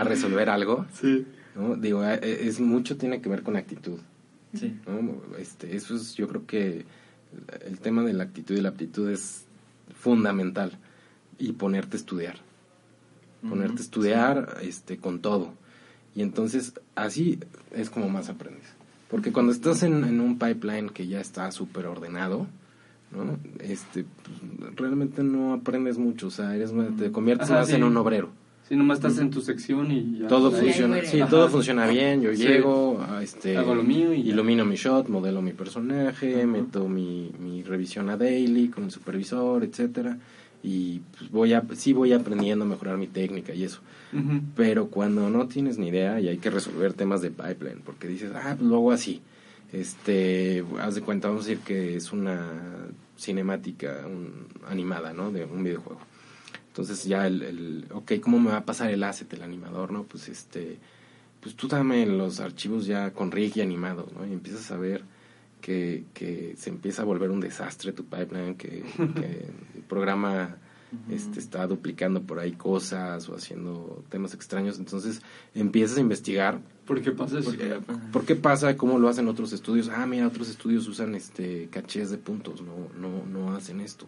[0.00, 1.26] a resolver algo, Sí.
[1.56, 1.74] ¿no?
[1.74, 3.98] Digo, eh, es mucho tiene que ver con actitud.
[4.54, 4.78] Sí.
[4.86, 5.20] ¿no?
[5.36, 6.84] Este, eso es, yo creo que
[7.66, 9.46] el tema de la actitud y la aptitud es
[9.98, 10.78] fundamental
[11.40, 12.36] y ponerte a estudiar.
[13.48, 15.54] Ponerte a estudiar este, con todo.
[16.14, 17.40] Y entonces así
[17.72, 18.75] es como más aprendes.
[19.08, 22.46] Porque cuando estás en, en un pipeline que ya está súper ordenado,
[23.12, 23.38] ¿no?
[23.60, 26.26] este, pues, realmente no aprendes mucho.
[26.26, 27.74] O sea, eres, te conviertes Ajá, más sí.
[27.76, 28.30] en un obrero.
[28.68, 30.26] Si nomás estás en tu sección y ya.
[30.26, 31.30] Todo funciona, sí, Ajá.
[31.30, 32.20] todo funciona bien.
[32.20, 32.42] Yo Sí.
[32.48, 34.32] llego, a, este, Hago lo mío y ya.
[34.32, 39.62] ilumino mi shot, modelo mi personaje, meto mi, mi revisión a daily con el supervisor,
[39.62, 40.18] etcétera,
[40.62, 43.80] y pues voy a, sí voy aprendiendo a mejorar mi técnica y eso.
[44.54, 48.32] Pero cuando no tienes ni idea y hay que resolver temas de pipeline, porque dices,
[48.34, 49.20] ah, pues lo hago así.
[49.72, 52.50] Este, haz de cuenta, vamos a decir que es una
[53.18, 55.30] cinemática un- animada, ¿no?
[55.30, 56.00] De un videojuego.
[56.68, 60.04] Entonces ya el, el, ok, ¿cómo me va a pasar el asset, el animador, no?
[60.04, 60.78] Pues este,
[61.40, 64.26] pues tú dame los archivos ya con rig y animados, ¿no?
[64.26, 65.02] Y empiezas a ver
[65.66, 68.84] que, que se empieza a volver un desastre tu pipeline, que,
[69.16, 70.58] que el programa
[71.10, 74.78] este, está duplicando por ahí cosas o haciendo temas extraños.
[74.78, 75.22] Entonces
[75.56, 77.52] empiezas a investigar ¿Por qué pasa eso?
[77.54, 77.80] eh,
[78.12, 78.76] ¿Por qué pasa?
[78.76, 79.88] ¿Cómo lo hacen otros estudios?
[79.88, 84.06] Ah, mira, otros estudios usan este cachés de puntos, no, no, no hacen esto.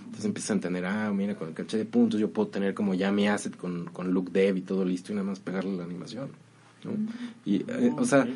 [0.00, 2.94] Entonces empiezas a entender, ah, mira, con el caché de puntos yo puedo tener como
[2.94, 5.84] ya mi asset con, con look dev y todo listo y nada más pegarle la
[5.84, 6.30] animación.
[6.82, 6.90] ¿no?
[7.44, 8.26] Y, eh, o sea,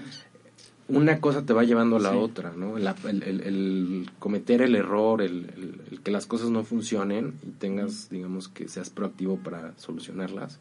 [0.96, 2.16] una cosa te va llevando a la Sí.
[2.16, 2.78] otra, ¿no?
[2.78, 5.46] La- el, el- el cometer el error, el,
[5.90, 10.59] el- que las cosas no funcionen y tengas, digamos, que seas proactivo para solucionarlas,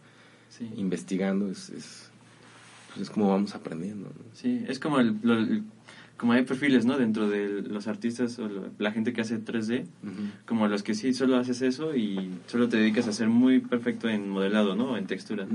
[0.49, 0.69] Sí.
[0.77, 2.09] investigando, es, es,
[2.89, 4.07] pues es como vamos aprendiendo.
[4.09, 4.23] ¿no?
[4.33, 5.63] Sí, es como el-
[6.21, 6.99] como hay perfiles, ¿no?
[6.99, 10.11] Dentro de los artistas o la gente que hace 3D, Ujú.
[10.45, 14.07] como los que sí solo haces eso y solo te dedicas a ser muy perfecto
[14.07, 14.97] en modelado, ¿no?
[14.97, 15.47] En textura.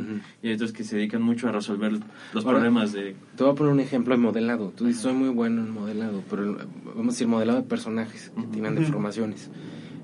[0.43, 1.93] Y hay otros que se dedican mucho a resolver
[2.35, 3.15] los Ahora- problemas de...
[3.37, 4.73] Te voy a poner un ejemplo de modelado.
[4.77, 8.43] Tú dices, soy muy bueno en modelado, pero vamos a decir modelado de personajes que
[8.49, 9.49] tienen deformaciones.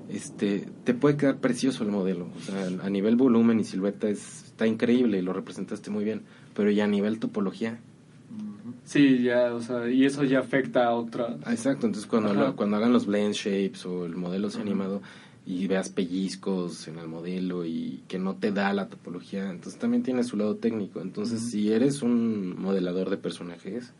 [0.09, 2.29] Este, te puede quedar precioso el modelo.
[2.37, 6.21] O sea, a nivel volumen y silueta es, está increíble, lo representaste muy bien.
[6.55, 7.79] Pero ya a nivel topología.
[8.85, 11.37] Sí, ya, o sea, y eso ya afecta a otra.
[11.43, 15.01] Ah, exacto, entonces cuando, lo- cuando hagan los blend shapes o el modelo sea animado
[15.45, 20.03] y veas pellizcos en el modelo y que no te da la topología, entonces también
[20.03, 21.01] tiene su lado técnico.
[21.01, 23.91] Entonces, si eres un modelador de personajes,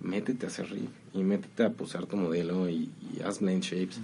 [0.00, 4.00] métete a hacer rig y métete a posar tu modelo y, y haz blend shapes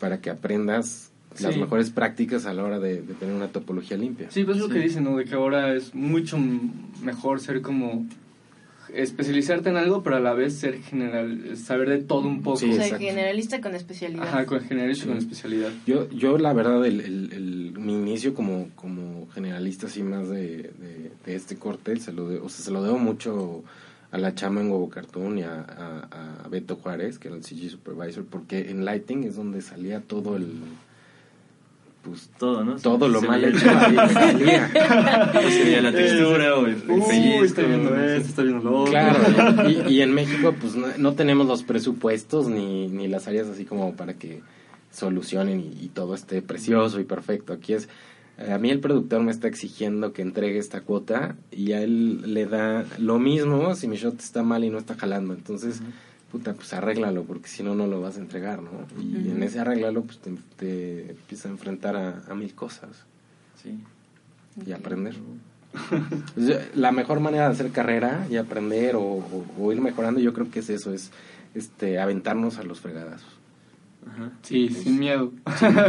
[0.00, 1.60] para que aprendas las Sí.
[1.60, 4.30] mejores prácticas a la hora de, de tener una topología limpia.
[4.30, 5.16] Sí, pues es lo que dicen, ¿no?
[5.18, 6.38] De que ahora es mucho
[7.02, 8.06] mejor ser como
[9.02, 12.56] especializarte en algo, pero a la vez ser general, saber de todo un poco.
[12.58, 13.04] Sí, o sea, exacto.
[13.06, 14.24] generalista con especialidad.
[14.28, 15.08] Ajá, con generalista Sí.
[15.08, 15.70] con especialidad.
[15.86, 20.70] Yo, yo la verdad, el, el- el- mi inicio como, como generalista así más de,
[20.78, 23.64] de, de este corte, se lo, de- o sea, se lo debo mucho
[24.10, 27.44] a la chama en Huevo Cartoon y a, a- a Beto Juárez, que era el
[27.44, 30.46] CG Supervisor, porque en Lighting es donde salía todo el...
[32.06, 32.76] Pues, Todo, ¿no?
[32.76, 33.58] todo lo Se mal veía- hecho.
[35.50, 38.62] Se veía la textura o el, el Uy, pellizco, está viendo no esto, está viendo
[38.70, 38.92] lo otro.
[38.92, 43.48] Claro, y, y en México pues no, no tenemos los presupuestos ni, ni las áreas
[43.48, 44.42] así como para que
[44.92, 47.52] solucionen y, y todo esté precioso y perfecto.
[47.52, 47.88] Aquí es,
[48.38, 52.32] eh, a mí el productor me está exigiendo que entregue esta cuota y a él
[52.34, 55.34] le da lo mismo si mi shot está mal y no está jalando.
[55.34, 55.80] Entonces,
[56.32, 58.70] puta, pues arréglalo porque si no, no lo vas a entregar, ¿no?
[59.00, 62.90] Y en ese arréglalo pues te, te empiezas a enfrentar a, a mil cosas
[63.62, 63.78] Sí.
[64.66, 65.14] y aprender.
[66.34, 70.32] Pues, La mejor manera de hacer carrera y aprender o, o- o ir mejorando, yo
[70.32, 71.10] creo que es eso, es
[71.54, 73.28] este aventarnos a los fregadazos.
[74.08, 74.30] Ajá.
[74.42, 75.32] Sí, sin miedo.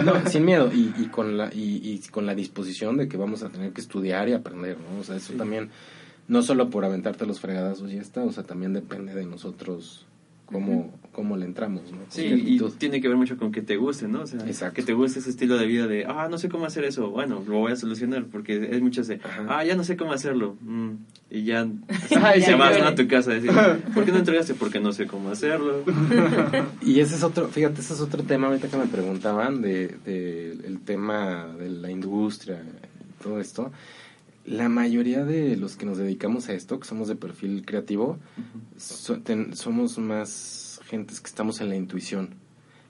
[0.04, 3.44] No, sin miedo y, y con la y, y con la disposición de que vamos
[3.44, 5.00] a tener que estudiar y aprender, ¿no?
[5.00, 5.70] O sea, eso también
[6.28, 9.26] no solo por aventarte a los fregadazos y ya está, o sea, también depende de
[9.26, 10.07] nosotros
[10.52, 12.00] cómo, cómo le entramos, ¿no?
[12.10, 14.22] Sí, y tiene que ver mucho con que te guste, ¿no?
[14.22, 14.76] O sea, Exacto.
[14.76, 17.44] que te guste ese estilo de vida de, ah, no sé cómo hacer eso, bueno,
[17.48, 19.46] lo voy a solucionar, porque es muchas de, Ajá.
[19.50, 20.92] ah, ya no sé cómo hacerlo, mm,
[21.30, 21.68] y ya
[22.40, 23.52] se vas a tu casa a decir,
[23.94, 24.54] ¿por qué no entregaste?
[24.54, 25.84] Porque no sé cómo hacerlo.
[26.82, 30.52] Y ese es otro, fíjate, ese es otro tema ahorita que me preguntaban de, de
[30.52, 33.72] el tema de la industria y todo esto.
[34.48, 38.18] La mayoría de los que nos dedicamos a esto, que somos de perfil creativo,
[38.78, 42.30] so- ten- somos más gentes que estamos en la intuición,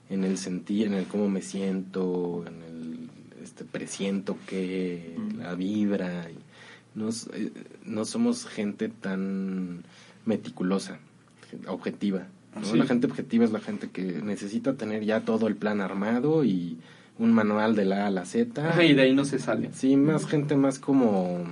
[0.08, 3.08] en el sentir, en el cómo me siento, en el
[3.42, 6.30] este presiento que la vibra.
[6.30, 6.38] y
[6.98, 7.52] nos- eh,
[7.84, 9.84] no somos gente tan
[10.26, 10.98] meticulosa,
[11.66, 12.26] objetiva.
[12.56, 12.64] ¿no?
[12.64, 12.76] Sí.
[12.78, 16.78] La gente objetiva es la gente que necesita tener ya todo el plan armado y
[17.18, 18.68] un manual de la A a la Z.
[18.68, 19.70] Ajá, y de ahí no se sale.
[19.72, 21.44] Sí, más gente más como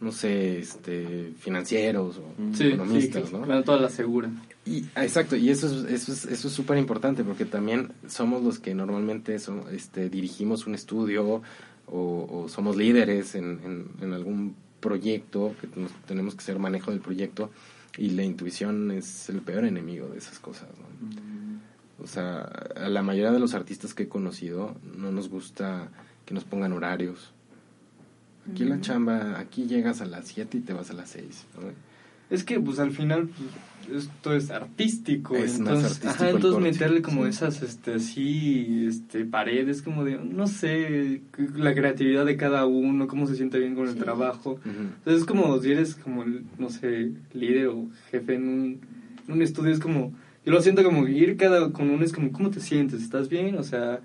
[0.00, 2.54] no sé, este, financieros o Mm.
[2.54, 3.42] Sí, economistas, sí, ¿no?
[3.42, 4.30] claro, toda la segura.
[4.64, 8.42] Y, ah, exacto, y eso es eso es eso es súper importante porque también somos
[8.42, 11.42] los que normalmente son, este, dirigimos un estudio
[11.86, 16.90] o, o somos líderes en, en, en algún proyecto que nos- tenemos que hacer manejo
[16.92, 17.50] del proyecto
[17.98, 20.68] y la intuición es el peor enemigo de esas cosas.
[20.78, 21.20] ¿no?
[22.02, 22.40] O sea,
[22.76, 25.88] a la mayoría de los artistas que he conocido no nos gusta
[26.24, 27.32] que nos pongan horarios.
[28.50, 31.46] Aquí la chamba, aquí llegas a las 7 y te vas a las 6.
[31.60, 31.68] ¿no?
[32.34, 35.36] Es que, pues, al final, pues, esto es artístico.
[35.36, 36.70] Es más entonces, artístico ajá, entonces corte.
[36.70, 37.30] meterle como Sí.
[37.30, 41.22] esas, este, así, este, paredes, como de, no sé,
[41.56, 43.98] la creatividad de cada uno, cómo se siente bien con el Sí.
[44.00, 44.58] trabajo.
[44.64, 48.80] Entonces es como si eres como, no sé, líder o jefe en un,
[49.26, 50.12] en un estudio, es como,
[50.44, 53.02] yo lo siento como ir cada con uno, es como, ¿cómo te sientes?
[53.02, 53.56] ¿Estás bien?
[53.58, 54.00] O sea,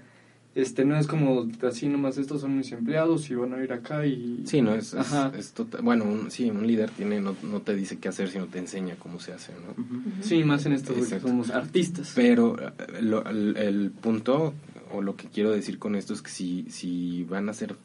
[0.53, 4.05] este no es como así nomás, estos son mis empleados y van a ir acá
[4.05, 4.43] y...
[4.45, 5.31] Sí, no, es, es, Ajá.
[5.37, 8.45] es tota- bueno, un, sí, un líder tiene, no, no te dice qué hacer, sino
[8.47, 9.71] te enseña cómo se hace, ¿no?
[9.81, 10.01] Ujú.
[10.21, 12.13] Sí, más en esto somos artistas.
[12.15, 12.71] Pero eh,
[13.01, 14.53] lo- el, el punto,
[14.93, 17.75] o lo que quiero decir con esto es que si, si van a ser,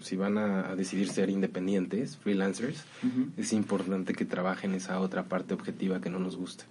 [0.00, 3.28] si van a, a decidir ser independientes, freelancers, Ujú.
[3.38, 6.64] es importante que trabajen esa otra parte objetiva que no nos gusta.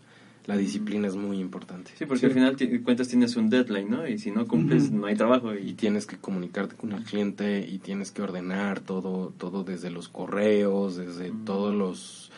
[0.50, 1.91] La disciplina es muy importante.
[1.97, 2.26] Sí, porque Sí.
[2.26, 4.08] al final cuentas tienes un deadline, ¿no?
[4.08, 4.97] Y si no cumples, Ujú.
[4.97, 5.54] no hay trabajo.
[5.54, 9.89] y Y tienes que comunicarte con el cliente y tienes que ordenar todo todo desde
[9.91, 11.45] los correos desde Mm.
[11.45, 12.32] todos los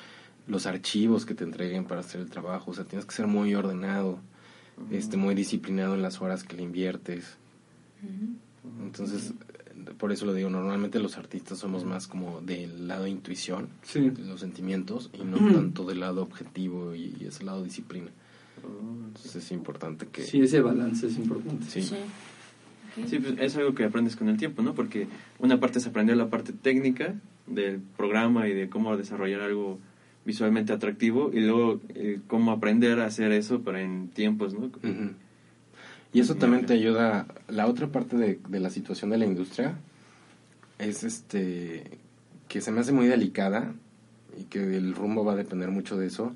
[0.47, 3.53] los archivos que te entreguen para hacer el trabajo o sea tienes que ser muy
[3.55, 4.19] ordenado
[4.89, 7.37] este muy disciplinado en las horas que le inviertes
[8.83, 9.33] entonces
[9.97, 14.09] por eso lo digo normalmente los artistas somos más como del lado intuición Sí.
[14.09, 18.11] de los sentimientos y no tanto del lado objetivo y, y ese lado disciplina
[18.63, 21.65] Oh, entonces es importante que Sí, ese balance es importante.
[21.67, 21.81] sí.
[21.81, 23.19] Sí.
[23.19, 24.73] Pues es algo que aprendes con el tiempo, ¿no?
[24.75, 25.07] Porque
[25.39, 27.15] una parte es aprender la parte técnica
[27.47, 29.79] del programa y de cómo desarrollar algo
[30.25, 34.69] visualmente atractivo y luego eh, cómo aprender a hacer eso pero en tiempos, ¿no?
[36.13, 37.27] Y eso también te ayuda.
[37.47, 39.77] La otra parte de, de la situación de la industria
[40.77, 41.99] es este
[42.47, 43.73] que se me hace muy delicada
[44.37, 46.35] y que el rumbo va a depender mucho de eso.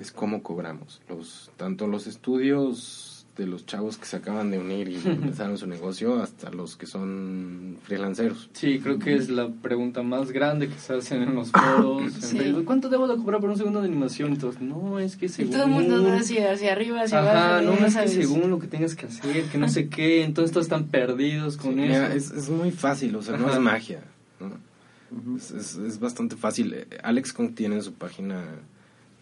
[0.00, 1.02] Es cómo cobramos.
[1.08, 5.66] Los, tanto los estudios de los chavos que se acaban de unir y empezaron su
[5.66, 8.48] negocio hasta los que son freelanceros.
[8.54, 12.12] Sí, creo que es la pregunta más grande que se hacen en los foros.
[12.14, 12.38] Sí.
[12.64, 14.32] ¿Cuánto debo de cobrar por un segundo de animación?
[14.32, 15.52] Entonces, no, es que Y según...
[15.52, 17.76] todo el mundo va hacia, hacia arriba, hacia Ajá, abajo.
[17.80, 20.66] no, es que según lo que tengas que hacer, que no sé qué, entonces todos
[20.66, 21.88] están perdidos con Sí, eso.
[21.88, 24.00] mira, es, es muy fácil, o sea, no es magia.
[24.40, 25.36] ¿no?
[25.36, 26.72] Es, es, es bastante fácil.
[26.74, 28.42] Eh, Alex Kong tiene en su página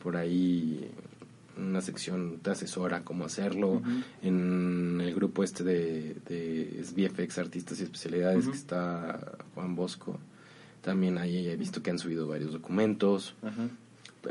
[0.03, 0.89] por ahí
[1.59, 3.83] una sección te asesora cómo hacerlo.
[4.23, 10.19] En el grupo este de, de es VFX Artistas y Especialidades que está Juan Bosco.
[10.83, 13.35] También ahí he visto que han subido varios documentos.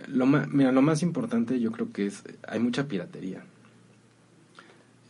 [0.07, 3.43] Lo ma- mira, lo más importante yo creo que es, hay mucha piratería.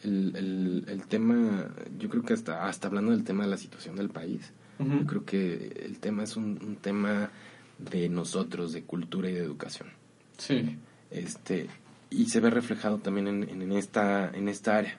[0.03, 3.95] El, el, el tema, yo creo que hasta, hasta hablando del tema de la situación
[3.95, 7.29] del país, yo creo que el tema es un, un tema
[7.77, 9.87] de nosotros, de cultura y de educación.
[10.37, 10.77] Sí.
[11.09, 11.67] Este,
[12.21, 14.97] y se ve reflejado también en, en, en esta, en esta área.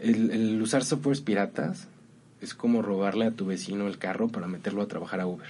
[0.00, 1.88] El, el usar softwares piratas
[2.40, 5.48] es como robarle a tu vecino el carro para meterlo a trabajar a Uber.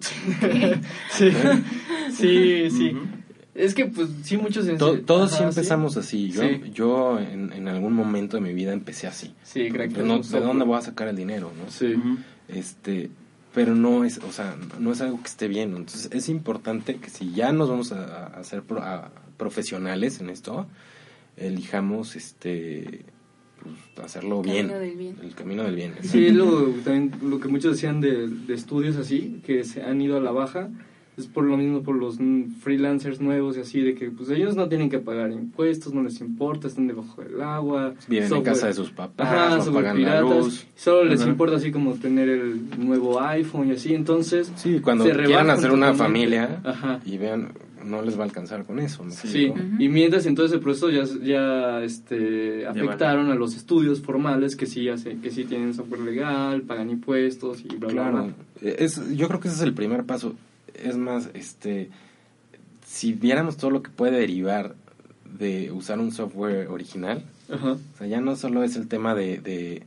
[1.10, 1.30] Sí,
[2.12, 2.96] sí, sí.
[3.54, 4.66] Es que, pues, sí, muchos...
[4.66, 6.28] en- To- todos sí empezamos así.
[6.30, 6.60] Yo, Sí.
[6.72, 9.32] yo en, en algún momento de mi vida empecé así.
[9.44, 11.52] Sí, creo que no, ¿De dónde voy a sacar el dinero?
[11.56, 11.70] ¿no?
[11.70, 11.94] Sí.
[12.48, 13.10] Este
[13.54, 17.08] pero no es o sea no es algo que esté bien entonces es importante que
[17.10, 20.66] si ya nos vamos a, a hacer pro- a profesionales en esto
[21.36, 23.04] elijamos este
[23.94, 24.68] pues, hacerlo bien.
[24.68, 25.16] Camino del bien.
[25.22, 29.40] el camino del bien Sí, lo, también lo que muchos decían de, de estudios así,
[29.46, 30.68] que se han ido a la baja,
[31.16, 32.18] es por lo mismo por los
[32.60, 36.20] freelancers nuevos y así, de que pues ellos no tienen que pagar impuestos, no les
[36.20, 37.94] importa, están debajo del agua.
[38.08, 41.04] viven en software- casa de sus papás Ajá, no software pagan la piratas, luz Solo
[41.04, 41.30] les Ajá.
[41.30, 44.52] importa así como tener el nuevo iPhone y así, entonces...
[44.56, 47.00] sí cuando se quieran hacer una familia Ajá.
[47.04, 47.52] y vean
[47.84, 51.04] no les va a alcanzar con eso ¿me Sí, y mientras entonces el proceso ya,
[51.22, 56.62] ya este, afectaron a los estudios formales que sí, hace, que sí tienen software legal,
[56.62, 58.70] pagan impuestos y bla, bla, Claro, bla.
[58.70, 60.34] es, yo creo que ese es el primer paso.
[60.74, 61.90] Es más, este,
[62.86, 64.74] si viéramos todo lo que puede derivar
[65.38, 67.72] de usar un software original, Ajá.
[67.72, 69.82] o sea, ya no solo es el tema de, de,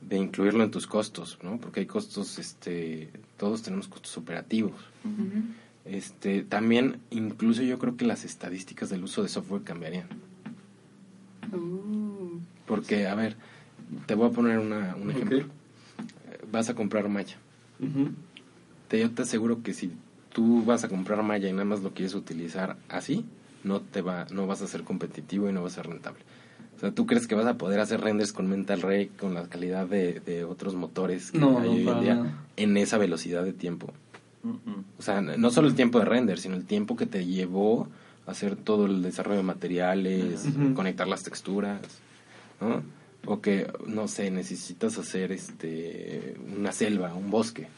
[0.00, 1.58] de incluirlo en tus costos, ¿no?
[1.58, 4.72] Porque hay costos, este, todos tenemos costos operativos.
[5.84, 10.06] Este, también, incluso yo creo que las estadísticas del uso de software cambiarían.
[11.52, 13.36] Uh, Porque, a ver,
[14.06, 15.38] te voy a poner una, un ejemplo.
[15.38, 15.44] Eh,
[16.50, 17.36] Vas a comprar malla.
[17.80, 18.10] Ujú.
[18.88, 19.90] te, yo te aseguro que si
[20.32, 23.24] tú vas a comprar Maya y nada más lo quieres utilizar así,
[23.64, 26.20] no te va, no vas a ser competitivo y no vas a ser rentable.
[26.76, 29.46] O sea, ¿tú crees que vas a poder hacer renders con Mental Ray con la
[29.48, 32.44] calidad de, de otros motores que No, hay no, hoy en día nada.
[32.56, 33.92] en esa velocidad de tiempo?
[34.98, 37.86] O sea, no solo el tiempo de render, sino el tiempo que te llevó
[38.26, 41.80] a hacer todo el desarrollo de materiales, conectar las texturas,
[42.60, 42.82] ¿no?
[43.24, 47.68] O que, no sé, necesitas hacer este una selva, un bosque.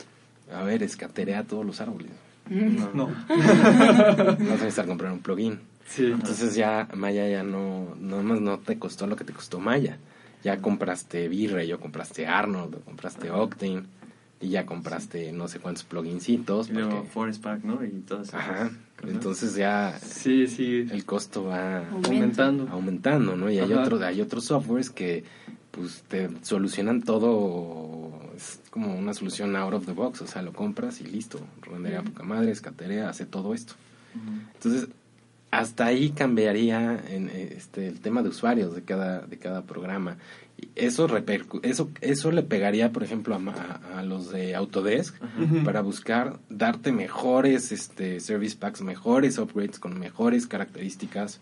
[0.50, 2.12] A ver, escaterea todos los árboles.
[2.50, 3.06] No.
[3.28, 5.60] Vas a necesitar comprar un plugin.
[5.86, 6.06] Sí.
[6.06, 9.98] Entonces ya Maya ya no, no más no te costó lo que te costó Maya.
[10.42, 13.84] Ya compraste V-Ray, o compraste Arnold, o compraste Octane,
[14.42, 16.68] y ya compraste no sé cuántos plugincitos.
[16.68, 17.82] Y luego porque- Forest Pack, ¿no?
[17.84, 18.54] Y todas esas Ajá.
[18.54, 18.72] cosas.
[19.14, 20.86] Entonces ya Sí, sí.
[20.90, 22.08] el costo va Aumenta.
[22.10, 22.68] Aumentando.
[22.70, 23.50] aumentando, ¿no?
[23.50, 23.82] Y hay Ajá.
[23.82, 25.24] otros hay otros softwares que
[25.74, 30.52] pues te solucionan todo es como una solución out of the box, o sea, lo
[30.52, 33.74] compras y listo, rendería poca madre, escaterea, hace todo esto.
[34.54, 34.88] Entonces,
[35.50, 40.16] hasta ahí cambiaría en, eh, este el tema de usuarios de cada de cada programa.
[40.56, 45.16] Y eso repercu eso eso le pegaría, por ejemplo, a, los de Autodesk
[45.64, 51.40] para buscar darte mejores este service packs, mejores upgrades con mejores características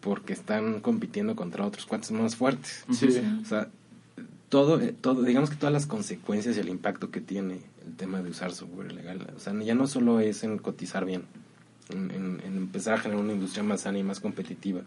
[0.00, 2.84] porque están compitiendo contra otros cuates más fuertes.
[2.92, 3.08] Sí.
[3.42, 3.68] O sea,
[4.48, 8.20] todo, eh, todo, digamos que todas las consecuencias y el impacto que tiene el tema
[8.22, 11.22] de usar software legal, o sea, ya no solo es en cotizar bien,
[11.90, 14.80] en, en- en empezar a generar una industria más sana y más competitiva,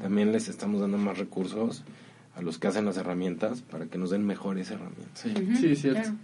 [0.00, 1.82] también les estamos dando más recursos
[2.36, 5.08] a los que hacen las herramientas para que nos den mejores herramientas.
[5.20, 5.34] Sí.
[5.60, 6.00] Sí, cierto.
[6.02, 6.16] claro.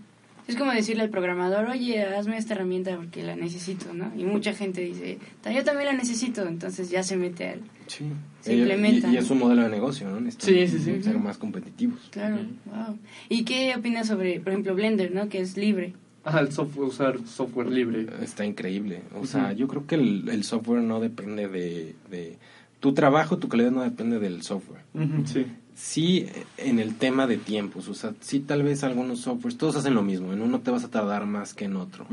[0.49, 4.11] Es como decirle al programador, oye, hazme esta herramienta porque la necesito, ¿no?
[4.17, 7.61] Y mucha gente dice, "Ta, yo también la necesito, entonces ya se mete al...
[7.87, 8.07] Sí.
[8.41, 10.21] Se Y- implementa, Y, es un modelo de negocio, ¿no?
[10.21, 11.03] Necesitan Sí, sí, sí.
[11.03, 12.01] Ser más competitivos.
[12.11, 12.99] Claro, wow.
[13.29, 15.29] ¿Y qué opinas sobre, por ejemplo, Blender, ¿no?
[15.29, 15.93] Que es libre.
[16.25, 18.07] Ajá, el software, usar software libre.
[18.23, 19.03] Está increíble.
[19.21, 22.37] O sea, yo creo que el, el software no depende de, de...
[22.81, 24.83] Tu trabajo, tu calidad no depende del software.
[25.27, 25.47] Sí.
[25.79, 26.27] Sí,
[26.57, 30.03] en el tema de tiempos, o sea, sí tal vez algunos softwares, todos hacen lo
[30.03, 32.05] mismo, en uno te vas a tardar más que en otro,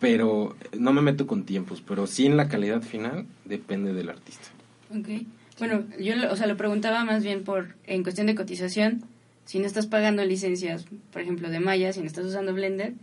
[0.00, 4.48] pero no me meto con tiempos, pero sí en la calidad final depende del artista.
[4.90, 5.26] Ok.
[5.58, 9.02] Bueno, yo lo, o sea, lo preguntaba más bien por, en cuestión de cotización,
[9.44, 12.94] si no estás pagando licencias, por ejemplo, de Maya, si no estás usando Blender,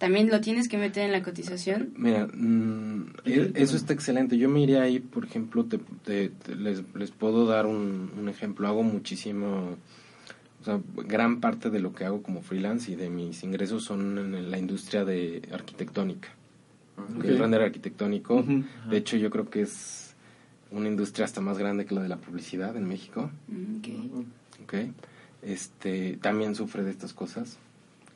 [0.00, 1.92] también lo tienes que meter en la cotización.
[1.96, 4.36] Mira, mm, e- eso está excelente.
[4.36, 8.28] Yo me iría ahí, por ejemplo, te, te- te- les, les puedo dar un, un
[8.28, 8.66] ejemplo.
[8.66, 9.76] Hago muchísimo,
[10.60, 14.18] o sea, gran parte de lo que hago como freelance y de mis ingresos son
[14.18, 16.30] en la industria de arquitectónica.
[17.16, 17.24] Ok.
[17.26, 18.44] El render arquitectónico.
[18.88, 20.14] De hecho, yo creo que es
[20.70, 23.30] una industria hasta más grande que la de la publicidad en México.
[23.48, 24.24] Mm, ok.
[24.64, 24.74] ¿ok?
[25.42, 27.58] Este, también sufre de estas cosas,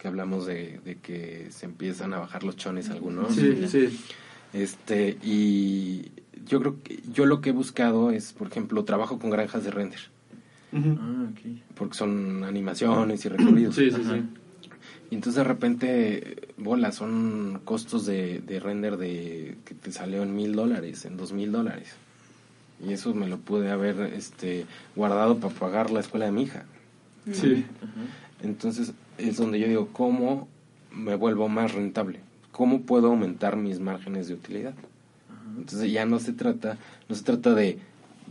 [0.05, 3.34] que hablamos de, de que se empiezan a bajar los chones algunos.
[3.34, 3.98] Sí, sí.
[4.52, 6.11] Este, y
[6.44, 9.70] yo creo que yo lo que he buscado es, por ejemplo, trabajo con granjas de
[9.70, 10.00] render.
[10.74, 11.62] Ah, ok.
[11.74, 13.76] porque son animaciones y recorridos.
[13.76, 14.16] Sí, sí, Ajá.
[14.16, 14.22] sí.
[15.11, 20.36] Y entonces de repente, bola, son costos de, de render de que te salió en
[20.36, 21.94] mil dólares, en dos mil dólares.
[22.86, 26.66] Y eso me lo pude haber este, guardado para pagar la escuela de mi hija.
[27.32, 27.64] Sí.
[27.78, 27.92] Ajá.
[28.42, 30.48] Entonces es donde yo digo, ¿cómo
[30.92, 32.20] me vuelvo más rentable?
[32.52, 34.74] ¿Cómo puedo aumentar mis márgenes de utilidad?
[35.58, 37.78] Entonces ya no se trata, no se trata de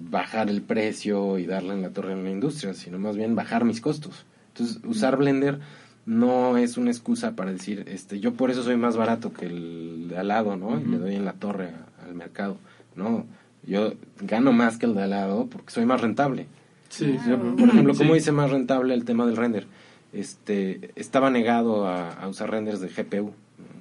[0.10, 3.64] bajar el precio y darle en la torre en la industria, sino más bien bajar
[3.66, 4.26] mis costos.
[4.50, 5.60] Entonces usar Blender
[6.06, 10.08] no es una excusa para decir, este, yo por eso soy más barato que el
[10.10, 10.80] de al lado, ¿no?
[10.80, 12.58] Y le doy en la torre a- al mercado.
[12.96, 13.26] No,
[13.66, 16.48] yo gano más que el de al lado porque soy más rentable.
[16.90, 17.18] Sí.
[17.28, 18.18] Yo, por ejemplo, ¿cómo Sí.
[18.20, 19.66] hice más rentable el tema del render?
[20.14, 23.34] Este, estaba negado a, a usar renders de GPU.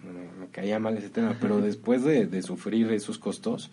[0.04, 3.70] Me, me caía mal ese tema, pero después de, de sufrir esos costos,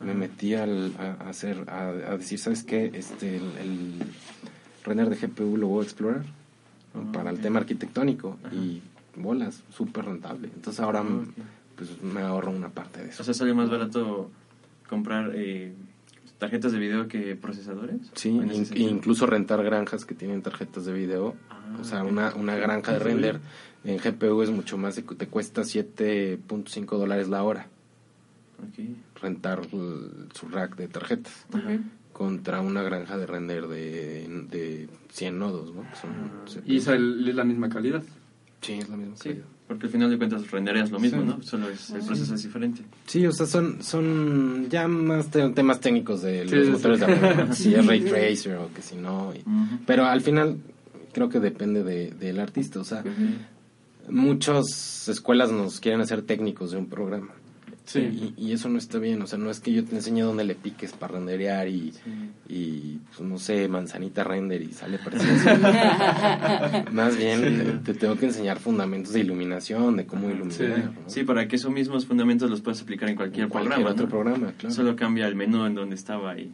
[0.00, 2.90] me metí al, a, hacer, a, a decir, ¿sabes qué?
[2.94, 3.92] Este, el, el
[4.84, 6.22] render de GPU lo voy a explorar
[6.94, 7.02] ¿no?
[7.02, 8.54] Ah, para el tema arquitectónico Ajá.
[8.54, 8.80] y
[9.16, 10.48] bolas, súper rentable.
[10.54, 11.44] Entonces ahora Ah, ok.
[11.76, 13.22] pues me ahorro una parte de eso.
[13.22, 14.30] O sea, sale más barato
[14.88, 15.74] comprar eh,
[16.40, 18.10] tarjetas de video que procesadores.
[18.14, 21.36] Sí, in- incluso rentar granjas que tienen tarjetas de video.
[21.50, 23.40] Ah, o sea, una, una granja de render
[23.84, 27.68] en GPU es mucho más, te cuesta 7.5 dólares la hora
[28.58, 28.84] Ok.
[29.22, 31.46] rentar el- su rack de tarjetas
[32.12, 35.84] contra una granja de render de, de 100 nodos, ¿no?
[35.94, 36.60] Son Ah.
[36.66, 38.02] Y esa es la misma calidad.
[38.62, 41.26] Sí, es la misma Sí, porque al final de cuentas renderías lo mismo, Sí.
[41.28, 41.42] ¿no?
[41.42, 42.82] Solo es, el proceso es diferente.
[43.06, 47.06] Sí, o sea, son, son ya más te- temas técnicos de los sí, motores sí.
[47.06, 47.54] de ¿no?
[47.54, 49.32] si es Ray Tracer o que si no.
[49.34, 49.42] y-.
[49.86, 50.58] Pero al final
[51.12, 53.02] creo que depende de, del artista, o sea,
[54.08, 57.28] muchas escuelas nos quieren hacer técnicos de un programa.
[57.92, 58.32] Sí.
[58.36, 60.44] Y, y eso no está bien, o sea, no es que yo te enseñe dónde
[60.44, 61.92] le piques para renderear y,
[62.48, 65.48] y pues, no sé, manzanita render y sale precioso.
[66.92, 70.52] Más bien te tengo que enseñar fundamentos de iluminación, de cómo iluminar.
[70.56, 70.64] Sí.
[70.66, 70.92] ¿no?
[71.08, 73.90] Sí, para que esos mismos fundamentos los puedas aplicar en cualquier, En cualquier programa.
[73.92, 74.10] otro ¿no?
[74.10, 74.74] programa, claro.
[74.74, 76.52] Solo cambia el menú en donde estaba y,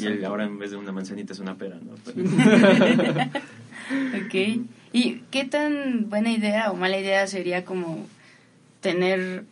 [0.00, 1.92] y el- ahora en vez de una manzanita es una pera, ¿no?
[4.24, 4.34] Ok.
[4.92, 8.06] ¿Y qué tan buena idea o mala idea sería como
[8.80, 9.44] tener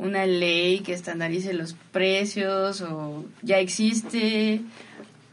[0.00, 4.60] una ley que estandarice los precios o ya existe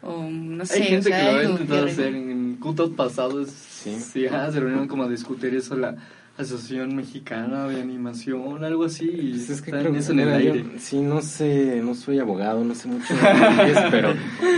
[0.01, 2.91] o no sé, Hay gente o sea, que lo ha intentado que- hacer en cutos
[2.91, 3.49] pasados.
[3.49, 3.97] Sí.
[3.99, 5.95] Sí, ajá, se reunieron como a discutir eso la
[6.37, 9.05] Asociación Mexicana de Animación, algo así.
[9.09, 10.65] Y Pues es que está creo en eso en el yo aire.
[10.79, 14.13] sí, no sé, no soy abogado, no sé mucho de leyes, pero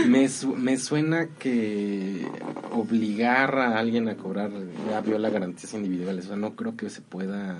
[0.06, 2.26] me, su- me suena que
[2.72, 4.50] obligar a alguien a cobrar
[4.90, 6.26] ya viola garantías individuales.
[6.26, 7.56] O sea, no creo que se pueda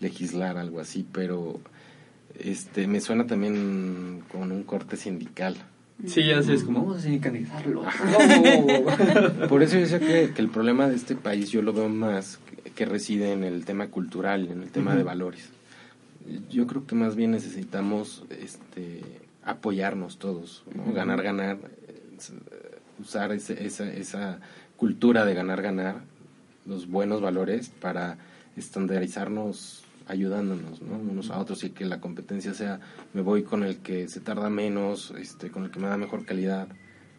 [0.00, 1.60] legislar algo así, pero
[2.38, 5.56] este me suena también con un corte sindical.
[6.06, 7.82] Sí, así es como, vamos a sindicalizarlo.
[9.48, 12.38] Por eso yo decía que, que el problema de este país yo lo veo más
[12.64, 15.50] que, que reside en el tema cultural, en el tema de valores.
[16.50, 19.00] Yo creo que más bien necesitamos este,
[19.44, 20.62] apoyarnos todos,
[20.94, 24.38] ganar, ganar, eh, usar ese- esa, esa
[24.76, 25.96] cultura de ganar, ganar,
[26.66, 28.16] los buenos valores para
[28.56, 30.98] estandarizarnos ayudándonos ¿no?
[30.98, 32.80] unos a otros y que la competencia sea
[33.14, 36.24] me voy con el que se tarda menos este con el que me da mejor
[36.24, 36.68] calidad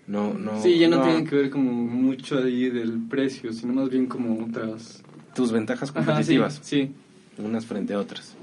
[0.08, 3.90] no no sí, ya no, tienen que ver como mucho ahí del precio, sino más
[3.90, 5.04] bien como otras...
[5.34, 6.92] tus ventajas Ajá, sí, competitivas sí.
[7.38, 8.36] unas frente a otras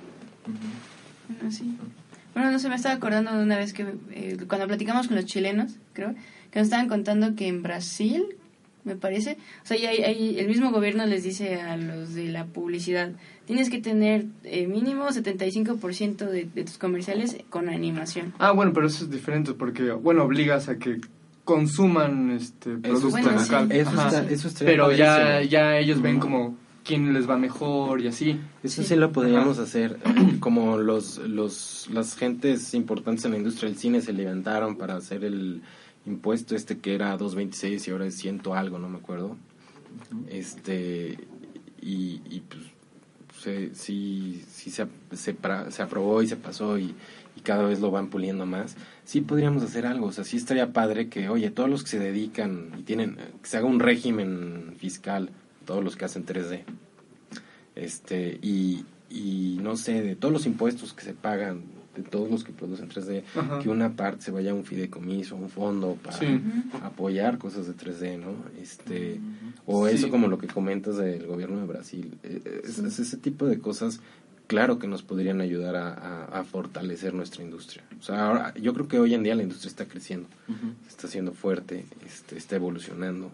[1.28, 1.76] Bueno, sí.
[2.34, 5.24] Bueno, no sé, me estaba acordando de una vez que eh, cuando platicamos con los
[5.24, 6.14] chilenos, creo,
[6.52, 8.26] que nos estaban contando que en Brasil,
[8.88, 12.26] me parece, o sea, ya hay, hay- el mismo gobierno les dice a los de
[12.28, 13.12] la publicidad,
[13.46, 18.32] tienes que tener eh, mínimo 75% de, de tus comerciales con animación.
[18.38, 21.00] Ah, bueno, pero eso es diferente porque, bueno, obligas a que
[21.44, 23.50] consuman este producto Bueno, sí.
[23.52, 23.72] local.
[23.72, 24.08] eso Ajá.
[24.08, 28.38] está eso Pero ya, ya ellos ven como quién les va mejor y así.
[28.62, 28.88] Eso Sí.
[28.88, 29.98] sí lo podríamos hacer,
[30.40, 35.24] como los, los, las gentes importantes en la industria del cine se levantaron para hacer
[35.24, 35.62] el
[36.08, 39.36] impuesto este que era 2.26 y ahora es ciento algo, no me acuerdo.
[40.28, 41.18] Este,
[41.80, 42.62] y, pues
[43.40, 45.36] se, sí, sí se, se,
[45.70, 46.94] se aprobó y se pasó y,
[47.36, 48.76] y cada vez lo van puliendo más.
[49.04, 51.98] Sí podríamos hacer algo, o sea, sí estaría padre que, oye, todos los que se
[51.98, 55.30] dedican y tienen, que se haga un régimen fiscal,
[55.64, 56.64] todos los que hacen 3D
[57.78, 61.62] este y, y no sé de todos los impuestos que se pagan
[61.98, 63.58] de todos los que producen 3D Ajá.
[63.58, 66.40] que una parte se vaya a un fideicomiso a un fondo para Sí.
[66.82, 69.20] apoyar cosas de 3D no este
[69.66, 69.94] o Sí.
[69.96, 73.58] eso como lo que comentas del gobierno de Brasil Eh, es, es ese tipo de
[73.58, 74.00] cosas
[74.46, 77.82] claro que nos podrían ayudar a, a- a fortalecer nuestra industria.
[78.00, 80.28] O sea ahora yo creo que hoy en día la industria está creciendo
[80.88, 83.30] está siendo fuerte este, está evolucionando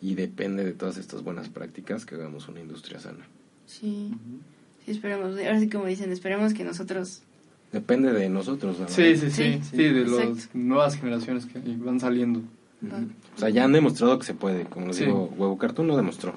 [0.00, 3.24] y depende de todas estas buenas prácticas que hagamos una industria sana.
[3.66, 4.12] Sí,
[4.84, 5.30] sí, esperemos.
[5.38, 7.22] Ahora sí, como dicen, esperemos que nosotros...
[7.74, 8.78] Depende de nosotros.
[8.80, 8.88] ¿no?
[8.88, 12.40] Sí, sí, sí, Sí, sí, de las nuevas generaciones que van saliendo.
[13.36, 14.64] O sea, ya han demostrado que se puede.
[14.64, 15.04] Como les Sí.
[15.06, 16.34] digo, Huevo Cartoon lo demostró.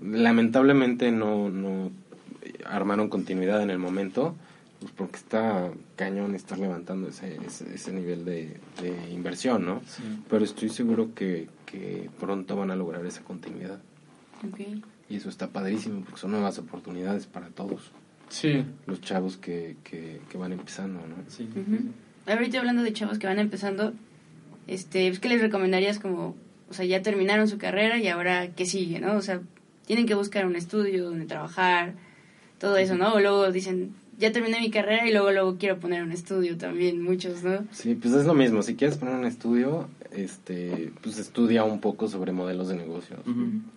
[0.00, 1.90] Lamentablemente no, no
[2.64, 4.34] armaron continuidad en el momento,
[4.80, 9.80] pues porque está cañón estar levantando ese, ese, ese nivel de, de inversión, ¿no?
[9.86, 10.02] Sí.
[10.30, 13.78] Pero estoy seguro que, que pronto van a lograr esa continuidad.
[14.48, 14.60] Ok.
[15.08, 17.90] Y eso está padrísimo porque son nuevas oportunidades para todos
[18.32, 21.16] Sí, los chavos que, que, que van empezando, ¿no?
[21.28, 21.46] Sí.
[22.26, 23.92] Ahorita hablando de chavos que van empezando,
[24.66, 26.34] este, pues, ¿qué les recomendarías como,
[26.70, 29.16] o sea, ya terminaron su carrera y ahora qué sigue, ¿no?
[29.16, 29.42] O sea,
[29.84, 31.92] tienen que buscar un estudio donde trabajar,
[32.58, 33.12] todo eso, ¿no?
[33.12, 37.02] O luego dicen, ya terminé mi carrera y luego luego quiero poner un estudio también,
[37.02, 37.66] muchos, ¿no?
[37.70, 38.62] Sí, pues es lo mismo.
[38.62, 43.20] Si quieres poner un estudio, este, pues estudia un poco sobre modelos de negocios.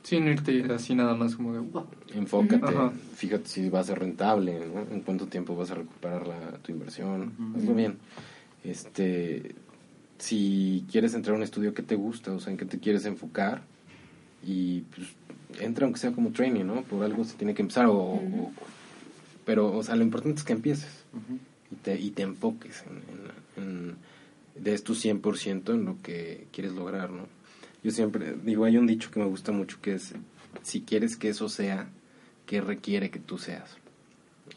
[0.03, 1.59] Sin irte así nada más como de.
[2.13, 2.73] Enfócate,
[3.15, 4.81] fíjate si va a ser rentable, ¿no?
[4.93, 7.33] En cuánto tiempo vas a recuperar la, tu inversión.
[7.39, 7.57] Ujú.
[7.57, 7.97] Hazlo bien.
[8.63, 9.55] Este,
[10.17, 13.05] si quieres entrar a un estudio que te gusta, o sea, en qué te quieres
[13.05, 13.61] enfocar,
[14.45, 15.07] y pues
[15.59, 16.81] entra aunque sea como training, ¿no?
[16.83, 18.51] Por algo se tiene que empezar, o, o-
[19.45, 21.03] pero, o sea, lo importante es que empieces
[21.71, 22.83] y te, y te enfoques
[23.57, 23.95] en, en, en-
[24.55, 27.27] des tu 100% en lo que quieres lograr, ¿no?
[27.83, 30.13] Yo siempre digo, hay un dicho que me gusta mucho que es,
[30.63, 31.87] si quieres que eso sea,
[32.45, 33.77] ¿qué requiere que tú seas?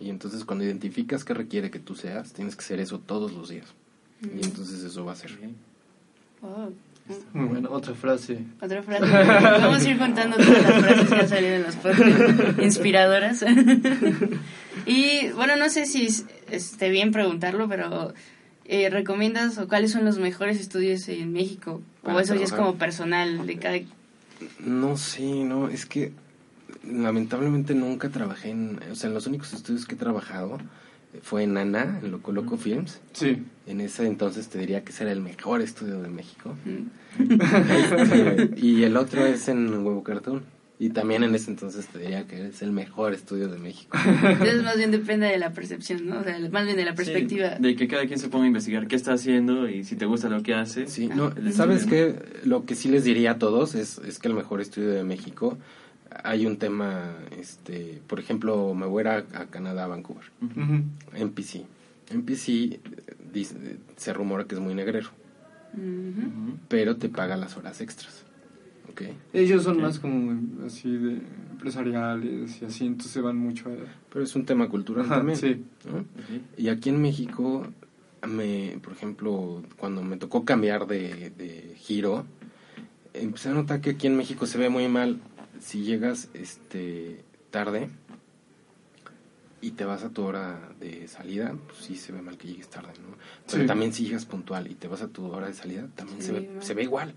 [0.00, 3.48] Y entonces cuando identificas qué requiere que tú seas, tienes que ser eso todos los
[3.48, 3.66] días.
[4.22, 5.36] Y entonces eso va a ser.
[6.42, 6.70] Oh,
[7.32, 8.44] Muy buena, otra frase.
[8.60, 9.04] Otra frase.
[9.04, 13.44] Vamos a ir contando todas las frases que han salido en los podcasts inspiradoras.
[14.86, 16.08] y bueno, no sé si
[16.50, 18.12] esté bien preguntarlo, pero
[18.68, 21.82] eh, ¿recomiendas o cuáles son los mejores estudios en México?
[22.02, 23.78] Para o eso ya es como personal de cada...
[24.60, 26.12] No, sí, no, es que
[26.84, 30.58] lamentablemente nunca trabajé en, o sea, en los únicos estudios que he trabajado
[31.22, 33.00] fue en ANA, en Loco Loco Films.
[33.12, 33.42] Sí.
[33.66, 36.54] En ese entonces te diría que ese era el mejor estudio de México.
[36.64, 36.88] Mm.
[37.88, 40.42] Este, y el otro es en Huevo Cartoon.
[40.80, 43.98] Y también en ese entonces te diría que es el mejor estudio de México.
[44.22, 46.20] Entonces más bien depende de la percepción, ¿no?
[46.20, 47.56] O sea, más bien de la perspectiva.
[47.56, 50.06] Sí, de que cada quien se ponga a investigar qué está haciendo y si te
[50.06, 50.86] gusta lo que hace.
[50.86, 52.14] Sí, no, ¿sabes qué?
[52.44, 55.58] Lo que sí les diría a todos es, es que el mejor estudio de México
[56.24, 60.82] hay un tema, este, por ejemplo, me voy a ir a, Canadá, a Vancouver, Ujú.
[61.14, 61.64] NPC.
[62.10, 62.80] NPC eh,
[63.32, 65.10] dice- se rumora que es muy negrero,
[66.68, 68.24] pero te paga las horas extras.
[69.32, 71.20] Ellos son más como así de
[71.52, 73.74] empresariales y así, entonces van mucho a...
[74.12, 75.38] Pero es un tema cultural Ajá, también.
[75.38, 75.64] sí.
[75.90, 75.98] ¿no?
[75.98, 76.42] Ok.
[76.56, 77.66] Y aquí en México,
[78.26, 82.24] me, por ejemplo, cuando me tocó cambiar de, de giro,
[83.14, 85.18] empecé a notar que aquí en México se ve muy mal
[85.60, 87.88] si llegas este tarde
[89.60, 92.68] y te vas a tu hora de salida, pues sí se ve mal que llegues
[92.68, 93.16] tarde, ¿no?
[93.50, 93.66] Pero Sí.
[93.66, 96.50] también si llegas puntual y te vas a tu hora de salida, también se, ve,
[96.60, 97.14] se ve igual.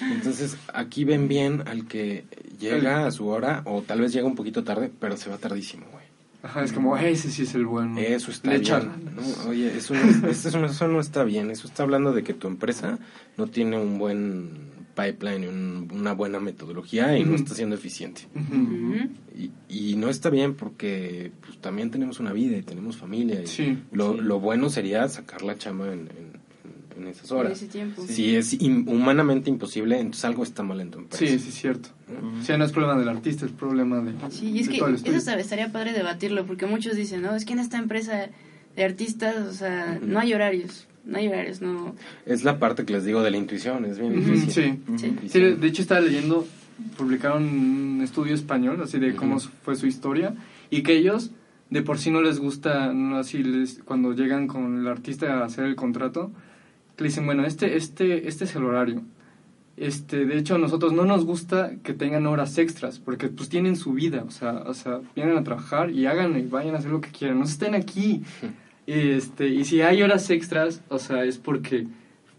[0.00, 2.24] Entonces, aquí ven bien al que
[2.58, 5.86] llega a su hora o tal vez llega un poquito tarde, pero se va tardísimo,
[5.92, 6.04] güey.
[6.42, 7.98] Ajá, es como, ese sí es el bueno.
[7.98, 8.80] Eso está Le bien.
[9.14, 9.48] ¿no?
[9.50, 11.50] Oye, eso no, es- eso, no, eso no está bien.
[11.50, 12.98] Eso está hablando de que tu empresa
[13.36, 18.22] no tiene un buen pipeline, un- una buena metodología y no está siendo eficiente.
[19.36, 23.40] Y, y no está bien porque pues, también tenemos una vida y tenemos familia.
[23.42, 23.78] Y Sí.
[23.92, 24.20] lo, Sí.
[24.22, 26.29] lo bueno sería sacar la chama en, en-
[27.00, 27.52] en esas horas.
[27.52, 28.04] ese tiempo.
[28.06, 31.24] Si es in- humanamente imposible, entonces algo está mal en tu empresa.
[31.26, 31.88] Sí, sí, es cierto.
[32.40, 35.16] O sea, no es problema del artista, es problema de, Sí, y es de que
[35.16, 38.28] eso estaría padre debatirlo, porque muchos dicen, no, es que en esta empresa
[38.76, 41.94] de artistas, o sea, no hay horarios, no hay horarios, no...
[42.26, 44.50] Es la parte que les digo de la intuición, es bien difícil.
[44.52, 44.78] Sí.
[44.96, 45.16] Sí.
[45.28, 46.46] Sí, de hecho estaba leyendo,
[46.96, 50.34] publicaron un estudio español, así de cómo fue su historia,
[50.70, 51.30] y que ellos
[51.68, 55.44] de por sí no les gusta, no así les, cuando llegan con el artista a
[55.44, 56.32] hacer el contrato,
[57.00, 59.00] que le dicen, bueno, este, este, este es el horario.
[59.78, 63.76] Este, de hecho, a nosotros no nos gusta que tengan horas extras, porque pues tienen
[63.76, 66.90] su vida, o sea, o sea, vienen a trabajar y hagan y vayan a hacer
[66.90, 68.22] lo que quieran, no estén aquí.
[68.86, 71.86] Este, y si hay horas extras, o sea, es porque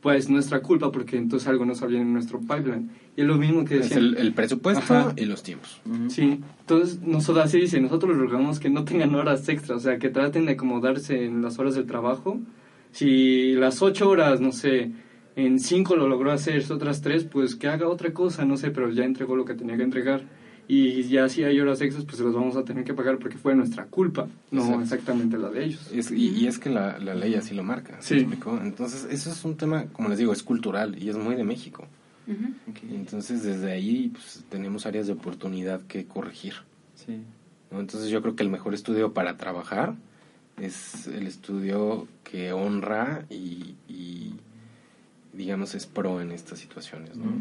[0.02, 2.92] pues nuestra culpa, porque entonces algo no salía en nuestro pipeline.
[3.16, 4.00] Y es lo mismo que Es decían.
[4.04, 5.14] el, el presupuesto Ajá.
[5.18, 5.82] y los tiempos.
[5.86, 6.10] Ujú.
[6.12, 9.98] Sí, entonces nosotros así dice, nosotros les rogamos que no tengan horas extras, o sea,
[9.98, 12.40] que traten de acomodarse en las horas del trabajo.
[12.92, 14.92] Si las ocho horas, no sé,
[15.36, 18.90] en cinco lo logró hacer, otras tres, pues que haga otra cosa, no sé, pero
[18.92, 20.22] ya entregó lo que tenía que entregar.
[20.68, 23.38] Y ya si hay horas extras, pues se las vamos a tener que pagar porque
[23.38, 24.84] fue nuestra culpa, no Exacto.
[24.84, 25.90] exactamente la de ellos.
[25.92, 27.96] Es- y, y es que la, la ley así lo marca.
[27.98, 28.16] ¿me Sí.
[28.20, 28.58] explicó?
[28.62, 31.88] Entonces, eso es un tema, como les digo, es cultural y es muy de México.
[32.90, 36.54] Entonces, desde ahí pues, tenemos áreas de oportunidad que corregir.
[36.96, 37.18] Sí.
[37.72, 37.80] ¿no?
[37.80, 39.96] Entonces, yo creo que el mejor estudio para trabajar
[40.60, 44.34] es el estudio que honra y, y,
[45.34, 47.16] digamos, es pro en estas situaciones.
[47.18, 47.32] ¿no?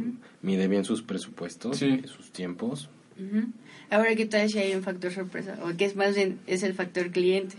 [0.43, 2.03] Mide bien sus presupuestos, Sí.
[2.07, 2.89] sus tiempos.
[3.91, 5.59] Ahora, ¿qué tal si hay un factor sorpresa?
[5.63, 7.57] O que es más bien, es el factor cliente,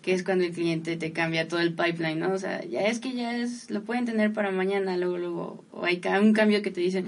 [0.00, 2.32] que es cuando el cliente te cambia todo el pipeline, ¿no?
[2.32, 5.84] O sea, ya es que ya es, lo pueden tener para mañana, luego, luego, o
[5.84, 7.04] hay ca- un cambio que te dicen,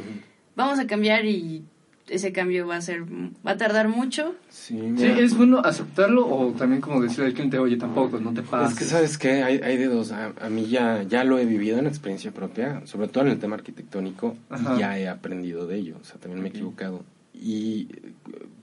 [0.56, 1.64] vamos a cambiar y
[2.10, 4.34] ese cambio va a ser, va a tardar mucho.
[4.48, 8.72] Sí, es bueno aceptarlo o también como decirle al cliente, oye, tampoco, no te pases.
[8.72, 10.12] Es que sabes que hay, hay de dos.
[10.12, 13.38] A, a mí ya, ya lo he vivido en experiencia propia, sobre todo en el
[13.38, 14.76] tema arquitectónico, Ajá.
[14.76, 15.96] y ya he aprendido de ello.
[16.00, 17.04] O sea, también me he equivocado.
[17.34, 18.12] Y eh,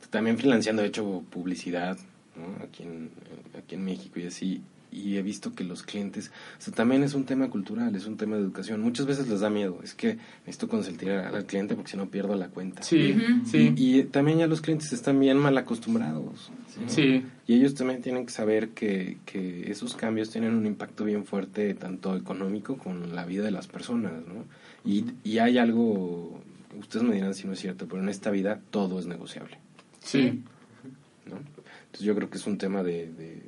[0.10, 1.98] también freelanceando he hecho publicidad
[2.36, 2.64] ¿no?
[2.64, 3.10] aquí, en,
[3.58, 4.62] aquí en México y así.
[4.96, 8.16] Y he visto que los clientes, o sea, también es un tema cultural, es un
[8.16, 8.82] tema de educación.
[8.82, 9.80] Muchas veces les da miedo.
[9.84, 12.82] Es que necesito consentir al al cliente porque si no pierdo la cuenta.
[12.84, 13.16] Sí,
[13.46, 16.52] sí, Y, y también ya los clientes están bien mal acostumbrados.
[16.82, 16.90] ¿no?
[16.90, 17.26] sí.
[17.48, 21.74] Y ellos también tienen que saber que, que esos cambios tienen un impacto bien fuerte,
[21.76, 24.46] tanto económico como en la vida de las personas, ¿no?
[24.84, 26.40] Y, y hay algo,
[26.80, 29.58] ustedes me dirán si no es cierto, pero en esta vida todo es negociable,
[30.02, 30.42] Sí,
[31.26, 31.38] ¿no?
[31.38, 33.42] Entonces yo creo que es un tema de, de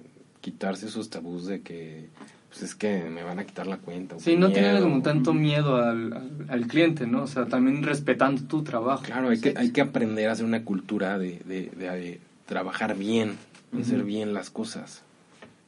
[0.52, 2.08] quitarse esos tabús de que,
[2.50, 4.18] pues es que me van a quitar la cuenta.
[4.18, 4.82] sí, no miedo.
[4.82, 7.24] como tanto miedo al, al, al cliente, ¿no?
[7.24, 9.04] O sea, también respetando tu trabajo.
[9.04, 12.96] Claro, hay que, hay que aprender a hacer una cultura de, de, de- de trabajar
[12.98, 13.34] bien,
[13.74, 15.02] de hacer bien las cosas,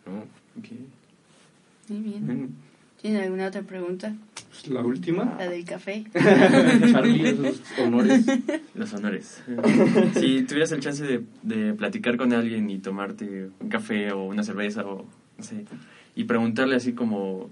[0.05, 0.19] ¿no?
[0.59, 0.69] Ok.
[1.89, 2.25] Muy bien.
[2.25, 2.47] Bueno,
[3.02, 4.14] ¿Tienen alguna otra pregunta?
[4.50, 5.36] Pues, la última.
[5.38, 6.04] La del café.
[6.91, 8.26] Charlie, esos honores.
[8.76, 9.41] Los honores.
[10.20, 14.43] si tuvieras el chance de, de platicar con alguien y tomarte un café o una
[14.43, 15.06] cerveza o
[15.38, 15.64] no sé,
[16.16, 17.50] y preguntarle así como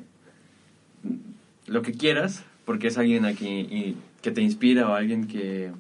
[1.68, 5.72] lo que quieras, porque es alguien a quien, y- que te inspira o alguien que,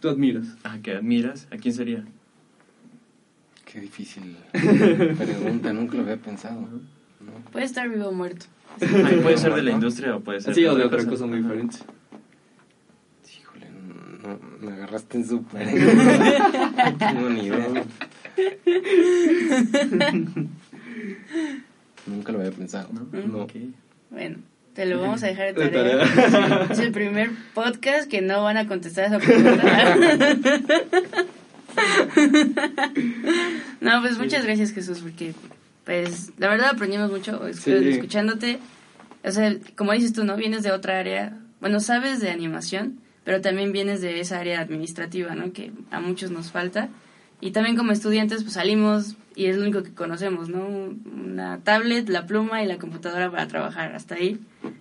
[0.00, 0.46] Tú admiras.
[0.64, 2.04] ah, que admiras, ¿a quién sería?
[3.64, 6.60] Qué difícil pregunta, nunca lo había pensado.
[6.62, 6.80] ¿no?
[7.52, 8.46] Puede estar vivo o muerto.
[8.78, 11.48] Puede ser de la industria o puede ser Sí, o de otra cosa muy Ajá.
[11.48, 11.76] diferente.
[13.38, 13.66] Híjole,
[14.22, 15.66] no, me agarraste en súper.
[15.74, 17.84] no tengo ni idea.
[22.06, 22.88] Nunca lo había pensado.
[22.92, 23.46] ¿No?
[24.10, 24.38] Bueno,
[24.74, 26.66] te lo vamos a dejar de tarea.
[26.70, 29.96] Es el primer podcast que no van a contestar esa pregunta.
[33.80, 35.34] No, pues muchas gracias Jesús, porque
[35.84, 37.72] pues la verdad aprendimos mucho Sí.
[37.72, 38.58] escuchándote.
[39.24, 40.36] O sea, como dices tú, ¿no?
[40.36, 45.34] Vienes de otra área, bueno, sabes de animación, pero también vienes de esa área administrativa,
[45.34, 45.52] ¿no?
[45.52, 46.88] Que a muchos nos falta.
[47.40, 50.66] Y también como estudiantes, pues salimos y es lo único que conocemos, ¿no?
[50.66, 54.38] Una tablet, la pluma y la computadora para trabajar, hasta ahí.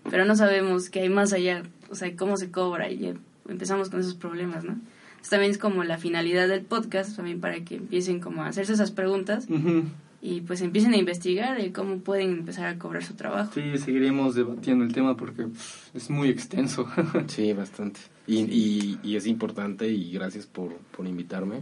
[0.09, 3.13] Pero no sabemos qué hay más allá, o sea, cómo se cobra y ya
[3.49, 4.73] empezamos con esos problemas, ¿no?
[4.73, 8.73] Entonces, también es como la finalidad del podcast, también para que empiecen como a hacerse
[8.73, 9.85] esas preguntas Ujú.
[10.25, 13.51] Y pues empiecen a investigar de cómo pueden empezar a cobrar su trabajo.
[13.53, 16.87] Sí, seguiremos debatiendo el tema porque pff, es muy extenso.
[17.27, 17.99] Sí, bastante.
[18.25, 21.61] Y, y, y es importante y gracias por, por invitarme.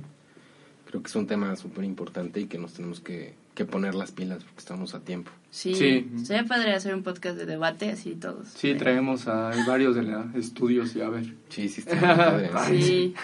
[0.86, 4.12] Creo que es un tema súper importante y que nos tenemos que, que poner las
[4.12, 5.32] pilas porque estamos a tiempo.
[5.50, 6.12] Sí, Sí.
[6.24, 8.50] sería padre hacer un podcast de debate así todos.
[8.50, 11.34] Sí, traemos a varios de los estudios y a ver.
[11.50, 12.52] Sí, sí, está padre.
[12.84, 13.16] Sí.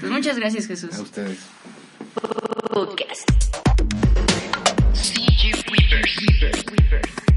[0.00, 0.98] pues muchas gracias Jesús.
[0.98, 1.46] A ustedes.
[2.72, 3.49] Podcast.
[6.06, 7.29] CG Weavers.